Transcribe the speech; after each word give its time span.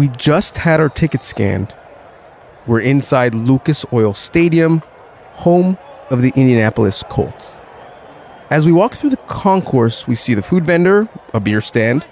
We 0.00 0.08
just 0.08 0.56
had 0.56 0.80
our 0.80 0.88
tickets 0.88 1.26
scanned. 1.26 1.74
We're 2.66 2.80
inside 2.80 3.34
Lucas 3.34 3.84
Oil 3.92 4.14
Stadium, 4.14 4.80
home 5.32 5.76
of 6.08 6.22
the 6.22 6.32
Indianapolis 6.34 7.04
Colts. 7.10 7.52
As 8.48 8.64
we 8.64 8.72
walk 8.72 8.94
through 8.94 9.10
the 9.10 9.18
concourse, 9.18 10.08
we 10.08 10.14
see 10.14 10.32
the 10.32 10.40
food 10.40 10.64
vendor, 10.64 11.06
a 11.34 11.38
beer 11.38 11.60
stand, 11.60 12.06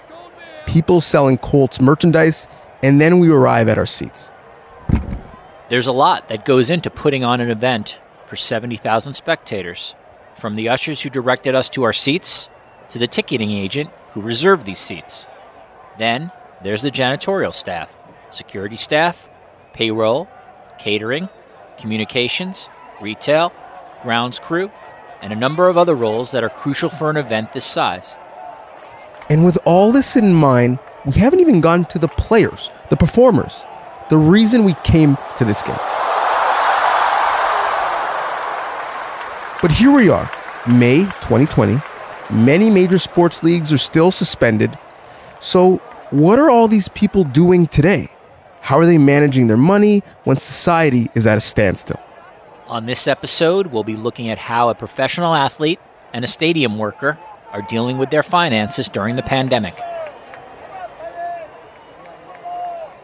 people 0.67 1.01
selling 1.01 1.39
Colts 1.39 1.81
merchandise, 1.81 2.47
and 2.83 3.01
then 3.01 3.21
we 3.21 3.31
arrive 3.31 3.69
at 3.69 3.79
our 3.79 3.87
seats. 3.87 4.33
There's 5.71 5.87
a 5.87 5.93
lot 5.93 6.29
that 6.29 6.45
goes 6.45 6.69
into 6.69 6.91
putting 6.91 7.25
on 7.25 7.41
an 7.41 7.49
event 7.49 8.03
for 8.27 8.37
70,000 8.37 9.15
spectators, 9.15 9.95
from 10.35 10.53
the 10.53 10.69
ushers 10.69 11.01
who 11.01 11.09
directed 11.09 11.55
us 11.55 11.71
to 11.71 11.85
our 11.85 11.95
seats 11.95 12.51
to 12.91 12.99
the 12.99 13.07
ticketing 13.07 13.51
agent 13.51 13.89
who 14.13 14.21
reserved 14.21 14.67
these 14.67 14.79
seats. 14.79 15.27
Then 15.97 16.33
there's 16.63 16.83
the 16.83 16.91
janitorial 16.91 17.55
staff, 17.55 17.97
security 18.31 18.77
staff, 18.77 19.29
payroll, 19.73 20.29
catering, 20.79 21.29
communications, 21.79 22.69
retail, 23.01 23.53
grounds 24.03 24.39
crew, 24.39 24.71
and 25.23 25.33
a 25.33 25.37
number 25.37 25.69
of 25.69 25.77
other 25.77 25.95
roles 25.95 26.33
that 26.33 26.43
are 26.43 26.49
crucial 26.49 26.89
for 26.89 27.11
an 27.11 27.17
event 27.17 27.53
this 27.53 27.65
size. 27.65 28.17
And 29.31 29.45
with 29.45 29.59
all 29.65 29.93
this 29.93 30.17
in 30.17 30.35
mind, 30.35 30.79
we 31.05 31.13
haven't 31.13 31.41
even 31.41 31.61
gotten 31.61 31.85
to 31.87 31.99
the 31.99 32.09
players, 32.09 32.71
the 32.91 32.97
performers, 32.97 33.65
the 34.11 34.19
reason 34.19 34.65
we 34.65 34.75
came 34.85 35.17
to 35.37 35.45
this 35.45 35.63
game. 35.63 35.77
But 39.61 39.73
here 39.73 39.93
we 39.93 40.09
are, 40.09 40.31
May 40.67 41.01
2020. 41.05 41.81
Many 42.31 42.71
major 42.71 42.99
sports 42.99 43.43
leagues 43.43 43.73
are 43.73 43.79
still 43.79 44.11
suspended. 44.11 44.79
So, 45.41 45.81
what 46.11 46.39
are 46.39 46.51
all 46.51 46.69
these 46.69 46.89
people 46.89 47.25
doing 47.25 47.67
today? 47.67 48.11
How 48.61 48.79
are 48.79 48.87
they 48.87 48.99
managing 48.99 49.47
their 49.47 49.57
money 49.57 50.03
when 50.25 50.37
society 50.37 51.09
is 51.15 51.27
at 51.27 51.39
a 51.39 51.41
standstill? 51.41 52.01
On 52.67 52.87
this 52.87 53.07
episode, 53.07 53.69
we'll 53.69 53.85
be 53.85 53.97
looking 53.97 54.29
at 54.29 54.39
how 54.39 54.69
a 54.69 54.75
professional 54.75 55.35
athlete 55.35 55.81
and 56.13 56.25
a 56.25 56.29
stadium 56.29 56.79
worker 56.79 57.19
are 57.51 57.63
dealing 57.63 57.99
with 57.99 58.11
their 58.11 58.23
finances 58.23 58.89
during 58.89 59.17
the 59.17 59.23
pandemic. 59.23 59.79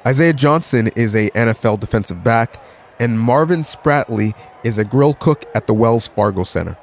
Isaiah 0.07 0.35
Johnson 0.35 0.89
is 0.97 1.15
a 1.15 1.31
NFL 1.31 1.81
defensive 1.81 2.23
back, 2.23 2.61
and 3.01 3.19
Marvin 3.19 3.63
Spratley 3.63 4.35
is 4.63 4.77
a 4.77 4.85
grill 4.85 5.15
cook 5.15 5.45
at 5.55 5.67
the 5.67 5.73
Wells 5.73 6.07
Fargo 6.07 6.43
Center. 6.43 6.77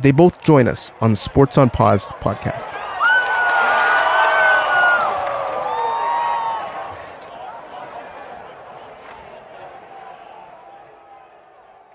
They 0.00 0.12
both 0.12 0.42
join 0.42 0.68
us 0.68 0.92
on 1.00 1.10
the 1.10 1.16
Sports 1.16 1.58
on 1.58 1.70
Pause 1.70 2.08
podcast. 2.20 2.81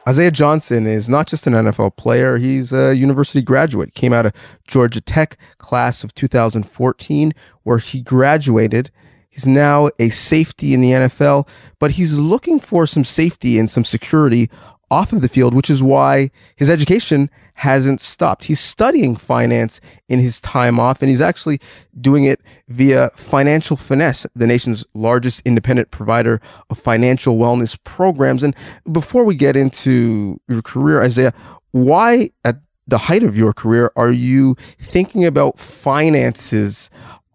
Isaiah 0.08 0.32
Johnson 0.32 0.88
is 0.88 1.10
not 1.10 1.28
just 1.28 1.48
an 1.48 1.54
NFL 1.54 1.98
player, 1.98 2.38
he's 2.38 2.72
a 2.72 2.96
university 2.96 3.42
graduate. 3.42 3.94
Came 3.94 4.14
out 4.14 4.26
of 4.26 4.34
Georgia 4.66 5.02
Tech 5.02 5.38
class 5.58 6.02
of 6.02 6.16
2014 6.16 7.34
where 7.64 7.78
he 7.80 8.00
graduated. 8.00 8.90
He's 9.30 9.46
now 9.46 9.90
a 10.00 10.08
safety 10.10 10.74
in 10.74 10.80
the 10.80 10.92
NFL, 10.92 11.46
but 11.78 11.92
he's 11.92 12.18
looking 12.18 12.62
for 12.62 12.88
some 12.88 13.04
safety 13.04 13.60
and 13.60 13.70
some 13.70 13.84
security 13.84 14.50
off 14.90 15.12
of 15.12 15.20
the 15.20 15.28
field, 15.28 15.54
which 15.54 15.70
is 15.70 15.84
why 15.84 16.32
his 16.56 16.70
education 16.70 17.30
hasn't 17.58 18.00
stopped. 18.00 18.44
He's 18.44 18.60
studying 18.60 19.16
finance 19.16 19.82
in 20.08 20.20
his 20.20 20.40
time 20.40 20.80
off, 20.80 21.02
and 21.02 21.10
he's 21.10 21.22
actually 21.22 21.60
doing 22.00 22.24
it 22.24 22.40
via 22.68 23.10
Financial 23.16 23.76
Finesse, 23.76 24.28
the 24.36 24.46
nation's 24.46 24.86
largest 24.94 25.42
independent 25.44 25.90
provider 25.90 26.40
of 26.70 26.78
financial 26.78 27.36
wellness 27.36 27.76
programs. 27.84 28.44
And 28.44 28.56
before 28.92 29.26
we 29.26 29.36
get 29.36 29.58
into 29.58 30.40
your 30.48 30.62
career, 30.62 31.02
Isaiah, 31.02 31.34
why 31.72 32.30
at 32.46 32.58
the 32.86 33.00
height 33.00 33.24
of 33.24 33.36
your 33.36 33.54
career 33.54 33.92
are 33.96 34.12
you 34.12 34.56
thinking 34.80 35.26
about 35.26 35.60
finances 35.60 36.92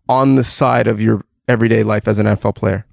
on 0.08 0.36
the 0.36 0.44
side 0.44 0.86
of 0.86 1.00
your 1.00 1.24
everyday 1.48 1.82
life 1.82 2.06
as 2.06 2.18
an 2.18 2.26
NFL 2.26 2.54
player? 2.54 2.86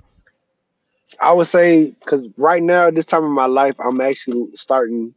I 1.22 1.32
would 1.34 1.48
say 1.48 1.92
because 2.00 2.28
right 2.38 2.64
now, 2.64 2.90
this 2.90 3.06
time 3.06 3.24
of 3.24 3.32
my 3.32 3.46
life, 3.46 3.76
I'm 3.80 4.02
actually 4.02 4.48
starting 4.56 5.14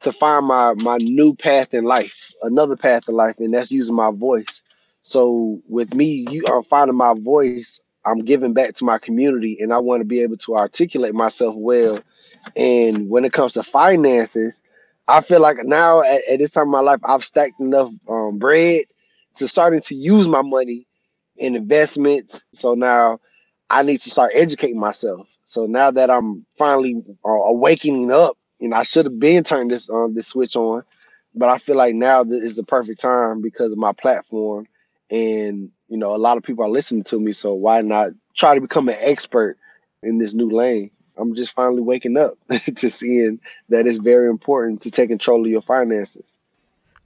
to 0.00 0.12
find 0.12 0.46
my 0.46 0.74
my 0.82 0.96
new 0.98 1.34
path 1.34 1.74
in 1.74 1.84
life, 1.84 2.30
another 2.42 2.76
path 2.76 3.08
in 3.08 3.14
life, 3.14 3.38
and 3.38 3.54
that's 3.54 3.72
using 3.72 3.94
my 3.94 4.10
voice. 4.10 4.62
So 5.02 5.60
with 5.68 5.94
me, 5.94 6.26
you 6.30 6.44
are 6.50 6.62
finding 6.62 6.96
my 6.96 7.14
voice. 7.20 7.82
I'm 8.04 8.18
giving 8.18 8.54
back 8.54 8.74
to 8.74 8.84
my 8.84 8.98
community, 8.98 9.58
and 9.60 9.72
I 9.72 9.78
want 9.78 10.00
to 10.00 10.06
be 10.06 10.20
able 10.20 10.38
to 10.38 10.56
articulate 10.56 11.14
myself 11.14 11.54
well. 11.56 12.00
And 12.56 13.08
when 13.10 13.24
it 13.24 13.32
comes 13.32 13.52
to 13.52 13.62
finances, 13.62 14.62
I 15.08 15.20
feel 15.20 15.40
like 15.40 15.58
now 15.64 16.02
at, 16.02 16.22
at 16.30 16.38
this 16.38 16.52
time 16.52 16.68
of 16.68 16.70
my 16.70 16.80
life, 16.80 17.00
I've 17.04 17.24
stacked 17.24 17.60
enough 17.60 17.90
um, 18.08 18.38
bread 18.38 18.84
to 19.36 19.48
starting 19.48 19.80
to 19.82 19.94
use 19.94 20.28
my 20.28 20.42
money 20.42 20.86
in 21.36 21.56
investments. 21.56 22.44
So 22.52 22.74
now 22.74 23.20
I 23.68 23.82
need 23.82 24.00
to 24.02 24.10
start 24.10 24.32
educating 24.34 24.78
myself. 24.78 25.36
So 25.44 25.66
now 25.66 25.90
that 25.90 26.10
I'm 26.10 26.46
finally 26.56 27.02
uh, 27.24 27.30
awakening 27.30 28.10
up 28.12 28.36
you 28.60 28.68
know, 28.68 28.76
I 28.76 28.82
should 28.82 29.06
have 29.06 29.18
been 29.18 29.42
turned 29.42 29.70
this 29.70 29.88
on 29.88 30.04
um, 30.04 30.14
this 30.14 30.28
switch 30.28 30.56
on, 30.56 30.82
but 31.34 31.48
I 31.48 31.58
feel 31.58 31.76
like 31.76 31.94
now 31.94 32.22
is 32.22 32.56
the 32.56 32.62
perfect 32.62 33.00
time 33.00 33.40
because 33.40 33.72
of 33.72 33.78
my 33.78 33.92
platform, 33.92 34.66
and 35.10 35.70
you 35.88 35.96
know, 35.96 36.14
a 36.14 36.18
lot 36.18 36.36
of 36.36 36.42
people 36.42 36.64
are 36.64 36.70
listening 36.70 37.04
to 37.04 37.18
me. 37.18 37.32
So 37.32 37.54
why 37.54 37.80
not 37.80 38.12
try 38.34 38.54
to 38.54 38.60
become 38.60 38.88
an 38.88 38.96
expert 38.98 39.56
in 40.02 40.18
this 40.18 40.34
new 40.34 40.50
lane? 40.50 40.90
I'm 41.16 41.34
just 41.34 41.52
finally 41.52 41.82
waking 41.82 42.16
up 42.16 42.38
to 42.76 42.88
seeing 42.88 43.40
that 43.68 43.86
it's 43.86 43.98
very 43.98 44.28
important 44.28 44.82
to 44.82 44.90
take 44.90 45.10
control 45.10 45.44
of 45.44 45.50
your 45.50 45.60
finances. 45.60 46.38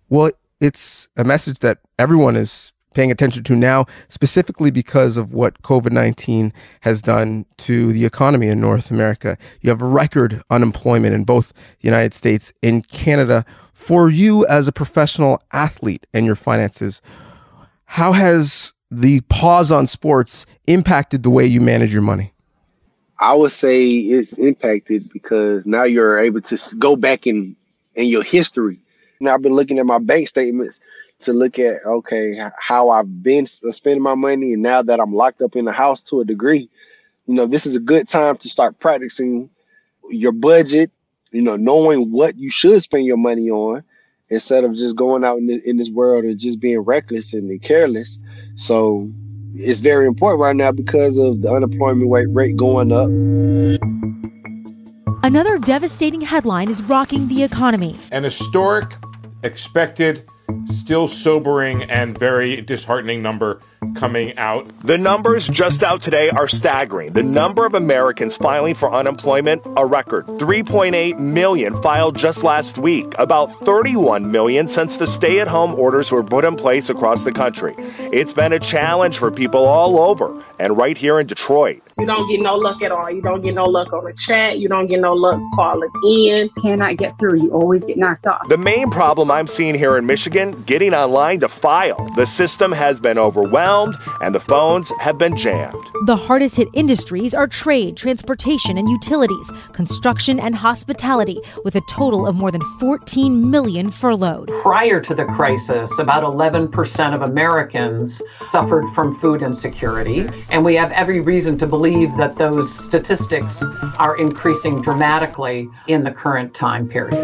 Well, 0.09 0.31
it's 0.61 1.09
a 1.17 1.25
message 1.25 1.61
that 1.61 1.79
everyone 1.99 2.37
is 2.37 2.73
paying 2.95 3.11
attention 3.11 3.45
to 3.45 3.57
now, 3.57 3.87
specifically 4.09 4.71
because 4.71 5.17
of 5.17 5.35
what 5.35 5.61
COVID 5.63 5.93
19 5.93 6.53
has 6.81 7.03
done 7.03 7.47
to 7.59 7.93
the 7.93 8.05
economy 8.05 8.49
in 8.49 8.61
North 8.61 8.91
America. 8.91 9.37
You 9.61 9.71
have 9.71 9.83
record 9.83 10.43
unemployment 10.51 11.15
in 11.15 11.25
both 11.25 11.53
the 11.53 11.87
United 11.87 12.15
States 12.15 12.53
and 12.63 12.87
Canada. 12.89 13.45
For 13.73 14.09
you 14.09 14.47
as 14.47 14.69
a 14.69 14.73
professional 14.73 15.43
athlete 15.53 16.07
and 16.15 16.25
your 16.25 16.37
finances, 16.37 17.03
how 17.85 18.13
has 18.13 18.73
the 18.91 19.21
pause 19.23 19.73
on 19.73 19.87
sports 19.87 20.47
impacted 20.67 21.23
the 21.23 21.31
way 21.31 21.45
you 21.45 21.61
manage 21.61 21.93
your 21.93 22.03
money? 22.03 22.33
I 23.19 23.35
would 23.35 23.53
say 23.53 23.85
it's 23.87 24.39
impacted 24.39 25.13
because 25.13 25.67
now 25.67 25.85
you're 25.85 26.19
able 26.19 26.41
to 26.43 26.77
go 26.79 26.97
back 26.97 27.27
in 27.27 27.57
in 27.95 28.07
your 28.07 28.23
history. 28.23 28.81
Now 29.21 29.35
I've 29.35 29.43
been 29.43 29.55
looking 29.55 29.79
at 29.79 29.87
my 29.87 29.99
bank 29.99 30.29
statements 30.29 30.81
to 31.21 31.33
look 31.33 31.59
at 31.59 31.85
okay 31.87 32.41
how 32.59 32.91
I've 32.91 33.23
been 33.23 33.47
spending 33.47 34.03
my 34.03 34.15
money, 34.15 34.53
and 34.53 34.63
now 34.63 34.83
that 34.83 35.01
I'm 35.01 35.13
locked 35.13 35.43
up 35.43 35.57
in 35.57 35.65
the 35.65 35.73
house 35.73 36.03
to 36.05 36.21
a 36.21 36.25
degree, 36.25 36.69
you 37.27 37.35
know, 37.35 37.47
this 37.47 37.67
is 37.67 37.77
a 37.77 37.81
good 37.81 38.09
time 38.09 38.37
to 38.37 38.49
start 38.49 38.79
practicing 38.81 39.49
your 40.11 40.33
budget. 40.33 40.91
You 41.31 41.43
know, 41.43 41.57
knowing 41.57 42.13
what 42.13 42.37
you 42.37 42.49
should 42.49 42.81
spend 42.83 43.07
your 43.07 43.17
money 43.17 43.51
on 43.51 43.83
instead 44.29 44.65
of 44.65 44.75
just 44.75 44.97
going 44.97 45.25
out 45.25 45.39
in, 45.39 45.47
the, 45.49 45.61
in 45.69 45.77
this 45.77 45.91
world 45.91 46.25
and 46.25 46.39
just 46.39 46.61
being 46.61 46.79
reckless 46.79 47.35
and 47.35 47.61
careless. 47.63 48.19
So 48.57 49.11
it's 49.55 49.81
very 49.81 50.07
important 50.07 50.41
right 50.41 50.57
now 50.57 50.73
because 50.73 51.19
of 51.19 51.43
the 51.43 51.51
unemployment 51.51 52.11
rate 52.35 52.57
going 52.57 52.93
up. 52.93 53.09
Another 55.25 55.59
devastating 55.59 56.21
headline 56.21 56.69
is 56.71 56.83
rocking 56.83 57.29
the 57.29 57.43
economy. 57.43 57.97
An 58.13 58.25
historic 58.25 58.95
expected 59.43 60.29
still 60.67 61.09
sobering 61.09 61.83
and 61.85 62.17
very 62.19 62.61
disheartening 62.61 63.23
number 63.23 63.61
coming 63.95 64.37
out. 64.37 64.69
The 64.83 64.99
numbers 64.99 65.47
just 65.49 65.83
out 65.83 66.03
today 66.03 66.31
are 66.31 66.49
staggering. 66.49 67.13
The 67.13 67.23
number 67.23 67.67
of 67.67 67.75
Americans 67.75 68.37
filing 68.37 68.75
for 68.75 68.93
unemployment, 68.93 69.63
a 69.77 69.87
record 69.87 70.27
3.8 70.27 71.19
million 71.19 71.81
filed 71.83 72.17
just 72.17 72.43
last 72.43 72.79
week, 72.79 73.15
about 73.19 73.53
31 73.53 74.31
million 74.31 74.69
since 74.69 74.97
the 74.97 75.07
stay 75.07 75.41
at 75.41 75.49
home 75.49 75.75
orders 75.75 76.11
were 76.11 76.25
put 76.25 76.45
in 76.45 76.57
place 76.57 76.89
across 76.89 77.25
the 77.25 77.33
country. 77.33 77.75
It's 78.13 78.33
been 78.33 78.53
a 78.53 78.59
challenge 78.59 79.19
for 79.19 79.31
people 79.31 79.65
all 79.65 79.99
over 79.99 80.43
and 80.59 80.77
right 80.77 80.97
here 80.97 81.21
in 81.21 81.27
Detroit. 81.27 81.83
You 81.99 82.07
don't 82.07 82.29
get 82.29 82.41
no 82.41 82.57
luck 82.57 82.83
at 82.83 82.93
all. 82.93 83.11
You 83.11 83.23
don't 83.23 83.43
get 83.43 83.55
no 83.55 83.65
luck 83.65 83.93
on 83.93 84.05
the 84.05 84.13
chat. 84.15 84.59
You 84.59 84.69
don't 84.69 84.87
get 84.87 85.01
no 85.01 85.13
luck 85.13 85.41
calling 85.55 85.91
in. 86.05 86.51
Cannot 86.63 86.97
get 86.97 87.19
through. 87.19 87.43
You 87.43 87.51
always 87.53 87.85
get 87.85 87.99
knocked 87.99 88.27
off. 88.27 88.49
The 88.49 88.59
main 88.59 88.91
problem 88.91 89.31
I'm 89.31 89.47
seeing 89.47 89.75
here 89.75 89.97
in 89.97 90.07
Michigan, 90.07 90.63
getting 90.65 90.95
online 90.95 91.41
to 91.41 91.49
file. 91.49 92.11
The 92.17 92.27
system 92.27 92.73
has 92.73 93.01
been 93.01 93.19
overwhelmed 93.19 93.45
overwhelmed 93.45 93.99
and 94.21 94.35
the 94.35 94.41
phones 94.41 94.91
have 95.01 95.19
been 95.19 95.37
jammed. 95.37 95.85
The 96.07 96.17
hardest 96.17 96.57
hit 96.57 96.69
industries 96.75 97.35
are 97.35 97.47
trade, 97.47 97.97
transportation, 97.97 98.79
and 98.79 98.89
utilities, 98.89 99.51
construction, 99.73 100.41
and 100.41 100.55
hospitality, 100.55 101.41
with 101.65 101.77
a 101.77 101.81
total 101.89 102.27
of 102.27 102.37
more 102.37 102.51
than 102.51 102.63
14 102.81 103.51
million 103.51 103.91
furloughed. 103.91 104.49
Prior 104.63 105.01
to 105.01 105.15
the 105.15 105.25
crisis, 105.25 105.99
about 105.99 106.23
11% 106.25 107.15
of 107.15 107.23
Americans 107.23 108.21
suffered 108.51 108.85
from 108.95 109.15
food 109.17 109.43
insecurity, 109.43 110.29
and 110.51 110.65
we 110.65 110.75
have 110.75 110.93
every 110.93 111.21
reason 111.21 111.59
to 111.59 111.67
believe 111.67 112.17
that 112.17 112.37
those 112.37 112.73
statistics 112.73 113.63
are 113.99 114.17
increasing 114.17 114.81
dramatically 114.81 115.69
in 115.89 116.05
the 116.05 116.11
current 116.11 116.55
time 116.55 116.89
period. 116.89 117.15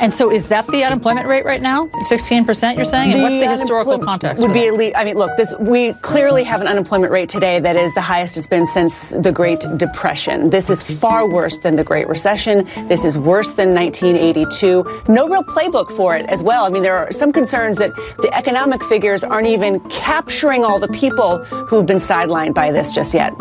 And 0.00 0.12
so, 0.12 0.30
is 0.30 0.48
that 0.48 0.66
the 0.66 0.84
unemployment 0.84 1.26
rate 1.26 1.44
right 1.44 1.62
now? 1.62 1.86
16%, 1.86 2.76
you're 2.76 2.84
saying? 2.84 3.14
And 3.14 3.22
what's 3.22 3.38
the 3.38 3.48
historical 3.48 3.98
context? 3.98 4.42
Would 4.42 4.52
be 4.52 4.68
at 4.68 4.74
least, 4.74 4.96
I 4.96 5.04
mean, 5.04 5.16
look, 5.16 5.36
this 5.36 5.54
we 5.58 5.94
clearly 5.94 6.44
have 6.44 6.60
an 6.60 6.66
unemployment 6.66 7.10
rate 7.10 7.28
today 7.28 7.60
that 7.60 7.76
is 7.76 7.94
the 7.94 8.02
highest 8.02 8.36
it's 8.36 8.46
been 8.46 8.66
since 8.66 9.10
the 9.10 9.32
Great 9.32 9.64
Depression. 9.78 10.50
This 10.50 10.68
is 10.68 10.82
far 10.82 11.26
worse 11.26 11.58
than 11.58 11.76
the 11.76 11.84
Great 11.84 12.08
Recession. 12.08 12.68
This 12.88 13.04
is 13.04 13.16
worse 13.16 13.54
than 13.54 13.74
1982. 13.74 15.02
No 15.08 15.28
real 15.28 15.42
playbook 15.42 15.90
for 15.96 16.14
it 16.14 16.26
as 16.26 16.42
well. 16.42 16.66
I 16.66 16.68
mean, 16.68 16.82
there 16.82 16.96
are 16.96 17.10
some 17.10 17.32
concerns 17.32 17.78
that 17.78 17.94
the 18.18 18.30
economic 18.34 18.84
figures 18.84 19.24
aren't 19.24 19.48
even 19.48 19.80
capturing 19.88 20.64
all 20.64 20.78
the 20.78 20.88
people 20.88 21.42
who've 21.44 21.86
been 21.86 21.96
sidelined 21.96 22.54
by 22.54 22.65
this 22.72 22.92
just 22.92 23.14
yet. 23.14 23.32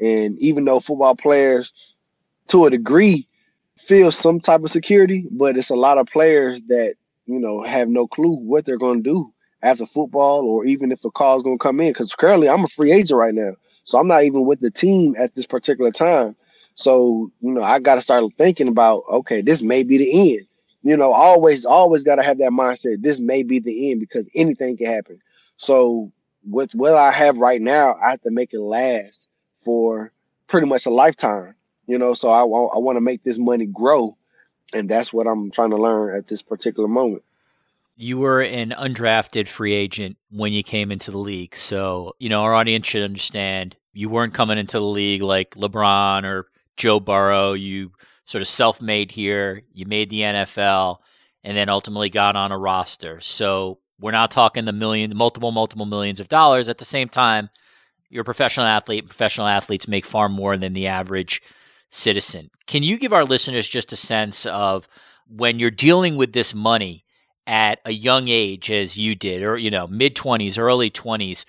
And 0.00 0.38
even 0.38 0.64
though 0.64 0.80
football 0.80 1.16
players, 1.16 1.94
to 2.48 2.64
a 2.64 2.70
degree, 2.70 3.28
feel 3.76 4.10
some 4.10 4.40
type 4.40 4.62
of 4.62 4.70
security, 4.70 5.26
but 5.30 5.56
it's 5.56 5.70
a 5.70 5.76
lot 5.76 5.98
of 5.98 6.06
players 6.06 6.62
that, 6.62 6.94
you 7.26 7.38
know, 7.38 7.62
have 7.62 7.88
no 7.88 8.06
clue 8.06 8.36
what 8.36 8.64
they're 8.64 8.78
going 8.78 9.02
to 9.02 9.10
do 9.10 9.32
after 9.62 9.86
football 9.86 10.44
or 10.44 10.64
even 10.64 10.92
if 10.92 11.04
a 11.04 11.10
call 11.10 11.36
is 11.36 11.42
going 11.42 11.58
to 11.58 11.62
come 11.62 11.80
in. 11.80 11.90
Because 11.90 12.14
currently 12.14 12.48
I'm 12.48 12.64
a 12.64 12.68
free 12.68 12.92
agent 12.92 13.18
right 13.18 13.34
now. 13.34 13.52
So 13.84 13.98
I'm 13.98 14.08
not 14.08 14.24
even 14.24 14.44
with 14.44 14.60
the 14.60 14.70
team 14.70 15.14
at 15.18 15.34
this 15.34 15.46
particular 15.46 15.90
time. 15.90 16.36
So, 16.74 17.30
you 17.40 17.52
know, 17.52 17.62
I 17.62 17.80
got 17.80 17.96
to 17.96 18.02
start 18.02 18.24
thinking 18.34 18.68
about, 18.68 19.02
okay, 19.10 19.40
this 19.40 19.62
may 19.62 19.82
be 19.82 19.98
the 19.98 20.36
end. 20.36 20.46
You 20.82 20.96
know, 20.96 21.12
always, 21.12 21.66
always 21.66 22.04
got 22.04 22.16
to 22.16 22.22
have 22.22 22.38
that 22.38 22.52
mindset. 22.52 23.02
This 23.02 23.20
may 23.20 23.42
be 23.42 23.58
the 23.58 23.90
end 23.90 24.00
because 24.00 24.30
anything 24.34 24.76
can 24.76 24.86
happen. 24.86 25.18
So, 25.58 26.12
with 26.48 26.74
what 26.74 26.94
I 26.94 27.10
have 27.10 27.36
right 27.36 27.60
now, 27.60 27.94
I 28.02 28.10
have 28.10 28.22
to 28.22 28.30
make 28.30 28.54
it 28.54 28.60
last 28.60 29.28
for 29.56 30.12
pretty 30.46 30.66
much 30.66 30.86
a 30.86 30.90
lifetime. 30.90 31.54
You 31.86 31.98
know, 31.98 32.14
so 32.14 32.28
I, 32.28 32.40
I 32.40 32.78
want 32.78 32.96
to 32.96 33.00
make 33.00 33.22
this 33.22 33.38
money 33.38 33.66
grow, 33.66 34.16
and 34.74 34.88
that's 34.88 35.12
what 35.12 35.26
I'm 35.26 35.50
trying 35.50 35.70
to 35.70 35.76
learn 35.76 36.16
at 36.16 36.26
this 36.26 36.42
particular 36.42 36.88
moment. 36.88 37.22
You 37.96 38.18
were 38.18 38.40
an 38.40 38.70
undrafted 38.70 39.48
free 39.48 39.72
agent 39.72 40.16
when 40.30 40.52
you 40.52 40.62
came 40.62 40.92
into 40.92 41.10
the 41.10 41.18
league. 41.18 41.56
So, 41.56 42.14
you 42.18 42.28
know, 42.28 42.42
our 42.42 42.54
audience 42.54 42.86
should 42.86 43.02
understand 43.02 43.76
you 43.92 44.08
weren't 44.08 44.34
coming 44.34 44.58
into 44.58 44.78
the 44.78 44.84
league 44.84 45.22
like 45.22 45.56
LeBron 45.56 46.24
or 46.24 46.46
Joe 46.76 47.00
Burrow. 47.00 47.54
You 47.54 47.92
sort 48.26 48.42
of 48.42 48.48
self 48.48 48.80
made 48.80 49.10
here, 49.10 49.62
you 49.72 49.86
made 49.86 50.10
the 50.10 50.20
NFL, 50.20 50.98
and 51.42 51.56
then 51.56 51.68
ultimately 51.68 52.10
got 52.10 52.36
on 52.36 52.52
a 52.52 52.58
roster. 52.58 53.20
So, 53.20 53.78
we're 54.00 54.12
not 54.12 54.30
talking 54.30 54.64
the 54.64 54.72
million, 54.72 55.16
multiple, 55.16 55.50
multiple 55.50 55.86
millions 55.86 56.20
of 56.20 56.28
dollars. 56.28 56.68
At 56.68 56.78
the 56.78 56.84
same 56.84 57.08
time, 57.08 57.50
you're 58.10 58.22
a 58.22 58.24
professional 58.24 58.66
athlete. 58.66 59.06
Professional 59.06 59.46
athletes 59.46 59.88
make 59.88 60.06
far 60.06 60.28
more 60.28 60.56
than 60.56 60.72
the 60.72 60.86
average 60.86 61.42
citizen. 61.90 62.50
Can 62.66 62.82
you 62.82 62.98
give 62.98 63.12
our 63.12 63.24
listeners 63.24 63.68
just 63.68 63.92
a 63.92 63.96
sense 63.96 64.46
of 64.46 64.88
when 65.26 65.58
you're 65.58 65.70
dealing 65.70 66.16
with 66.16 66.32
this 66.32 66.54
money 66.54 67.04
at 67.46 67.80
a 67.84 67.92
young 67.92 68.28
age, 68.28 68.70
as 68.70 68.98
you 68.98 69.14
did, 69.14 69.42
or, 69.42 69.56
you 69.56 69.70
know, 69.70 69.86
mid 69.86 70.14
20s, 70.14 70.58
early 70.58 70.90
20s, 70.90 71.44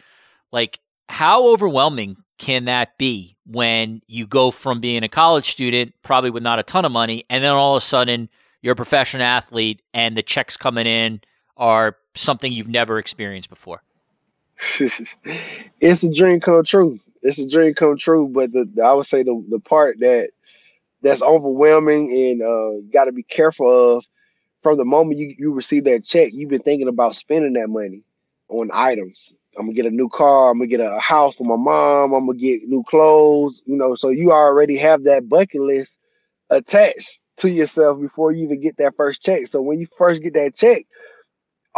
like 0.51 0.79
how 1.09 1.49
overwhelming 1.49 2.17
can 2.37 2.65
that 2.65 2.97
be 2.97 3.35
when 3.45 4.01
you 4.07 4.25
go 4.25 4.49
from 4.49 4.79
being 4.79 5.03
a 5.03 5.09
college 5.09 5.49
student, 5.49 5.93
probably 6.01 6.29
with 6.29 6.41
not 6.41 6.59
a 6.59 6.63
ton 6.63 6.85
of 6.85 6.91
money, 6.91 7.25
and 7.29 7.43
then 7.43 7.51
all 7.51 7.75
of 7.75 7.81
a 7.81 7.85
sudden 7.85 8.29
you're 8.61 8.73
a 8.73 8.77
professional 8.77 9.23
athlete 9.23 9.81
and 9.93 10.15
the 10.15 10.21
checks 10.21 10.55
coming 10.55 10.87
in 10.87 11.19
are 11.57 11.97
something 12.19 12.51
you've 12.51 12.69
never 12.69 12.97
experienced 12.97 13.49
before? 13.49 13.81
it's 14.79 16.03
a 16.03 16.13
dream 16.13 16.39
come 16.39 16.63
true. 16.63 16.99
It's 17.21 17.39
a 17.39 17.47
dream 17.47 17.73
come 17.73 17.97
true, 17.97 18.27
but 18.27 18.51
the, 18.53 18.67
I 18.83 18.93
would 18.93 19.05
say 19.05 19.23
the 19.23 19.43
the 19.49 19.59
part 19.59 19.99
that 19.99 20.31
that's 21.01 21.21
overwhelming 21.21 22.11
and 22.11 22.41
uh, 22.41 22.81
got 22.91 23.05
to 23.05 23.11
be 23.11 23.23
careful 23.23 23.97
of 23.97 24.05
from 24.61 24.77
the 24.77 24.85
moment 24.85 25.17
you, 25.17 25.33
you 25.37 25.53
receive 25.53 25.85
that 25.85 26.03
check, 26.03 26.29
you've 26.33 26.49
been 26.49 26.61
thinking 26.61 26.87
about 26.87 27.15
spending 27.15 27.53
that 27.53 27.69
money 27.69 28.03
on 28.49 28.69
items. 28.73 29.33
I'm 29.57 29.65
gonna 29.65 29.73
get 29.73 29.85
a 29.85 29.91
new 29.91 30.09
car. 30.09 30.51
I'm 30.51 30.59
gonna 30.59 30.67
get 30.67 30.79
a 30.79 30.99
house 30.99 31.37
for 31.37 31.43
my 31.43 31.55
mom. 31.55 32.13
I'm 32.13 32.27
gonna 32.27 32.37
get 32.37 32.67
new 32.67 32.83
clothes. 32.83 33.63
You 33.65 33.77
know, 33.77 33.95
so 33.95 34.09
you 34.09 34.31
already 34.31 34.77
have 34.77 35.03
that 35.05 35.27
bucket 35.27 35.61
list 35.61 35.99
attached 36.49 37.21
to 37.37 37.49
yourself 37.49 37.99
before 37.99 38.31
you 38.31 38.43
even 38.43 38.59
get 38.59 38.77
that 38.77 38.95
first 38.95 39.21
check. 39.21 39.47
So 39.47 39.61
when 39.61 39.79
you 39.79 39.87
first 39.97 40.21
get 40.21 40.33
that 40.33 40.55
check, 40.55 40.83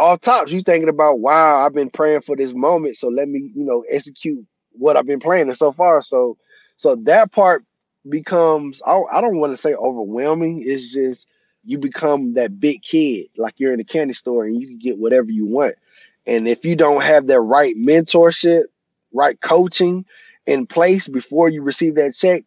all 0.02 0.18
tops, 0.18 0.50
you 0.50 0.60
thinking 0.62 0.88
about, 0.88 1.20
wow, 1.20 1.64
I've 1.64 1.74
been 1.74 1.90
praying 1.90 2.22
for 2.22 2.34
this 2.34 2.54
moment. 2.54 2.96
So 2.96 3.08
let 3.08 3.28
me, 3.28 3.52
you 3.54 3.64
know, 3.64 3.84
execute 3.88 4.44
what 4.72 4.96
I've 4.96 5.06
been 5.06 5.20
planning 5.20 5.54
so 5.54 5.70
far. 5.70 6.02
So, 6.02 6.36
so 6.76 6.96
that 6.96 7.30
part 7.30 7.64
becomes, 8.08 8.82
I, 8.84 9.00
I 9.12 9.20
don't 9.20 9.38
want 9.38 9.52
to 9.52 9.56
say 9.56 9.74
overwhelming. 9.74 10.64
It's 10.66 10.92
just 10.92 11.28
you 11.64 11.78
become 11.78 12.34
that 12.34 12.58
big 12.58 12.82
kid, 12.82 13.28
like 13.36 13.54
you're 13.58 13.72
in 13.72 13.78
a 13.78 13.84
candy 13.84 14.12
store 14.12 14.44
and 14.44 14.60
you 14.60 14.66
can 14.66 14.78
get 14.78 14.98
whatever 14.98 15.30
you 15.30 15.46
want. 15.46 15.76
And 16.26 16.48
if 16.48 16.64
you 16.64 16.74
don't 16.74 17.02
have 17.02 17.28
that 17.28 17.40
right 17.40 17.76
mentorship, 17.76 18.62
right 19.12 19.40
coaching 19.40 20.04
in 20.46 20.66
place 20.66 21.06
before 21.06 21.48
you 21.48 21.62
receive 21.62 21.94
that 21.94 22.14
check, 22.14 22.42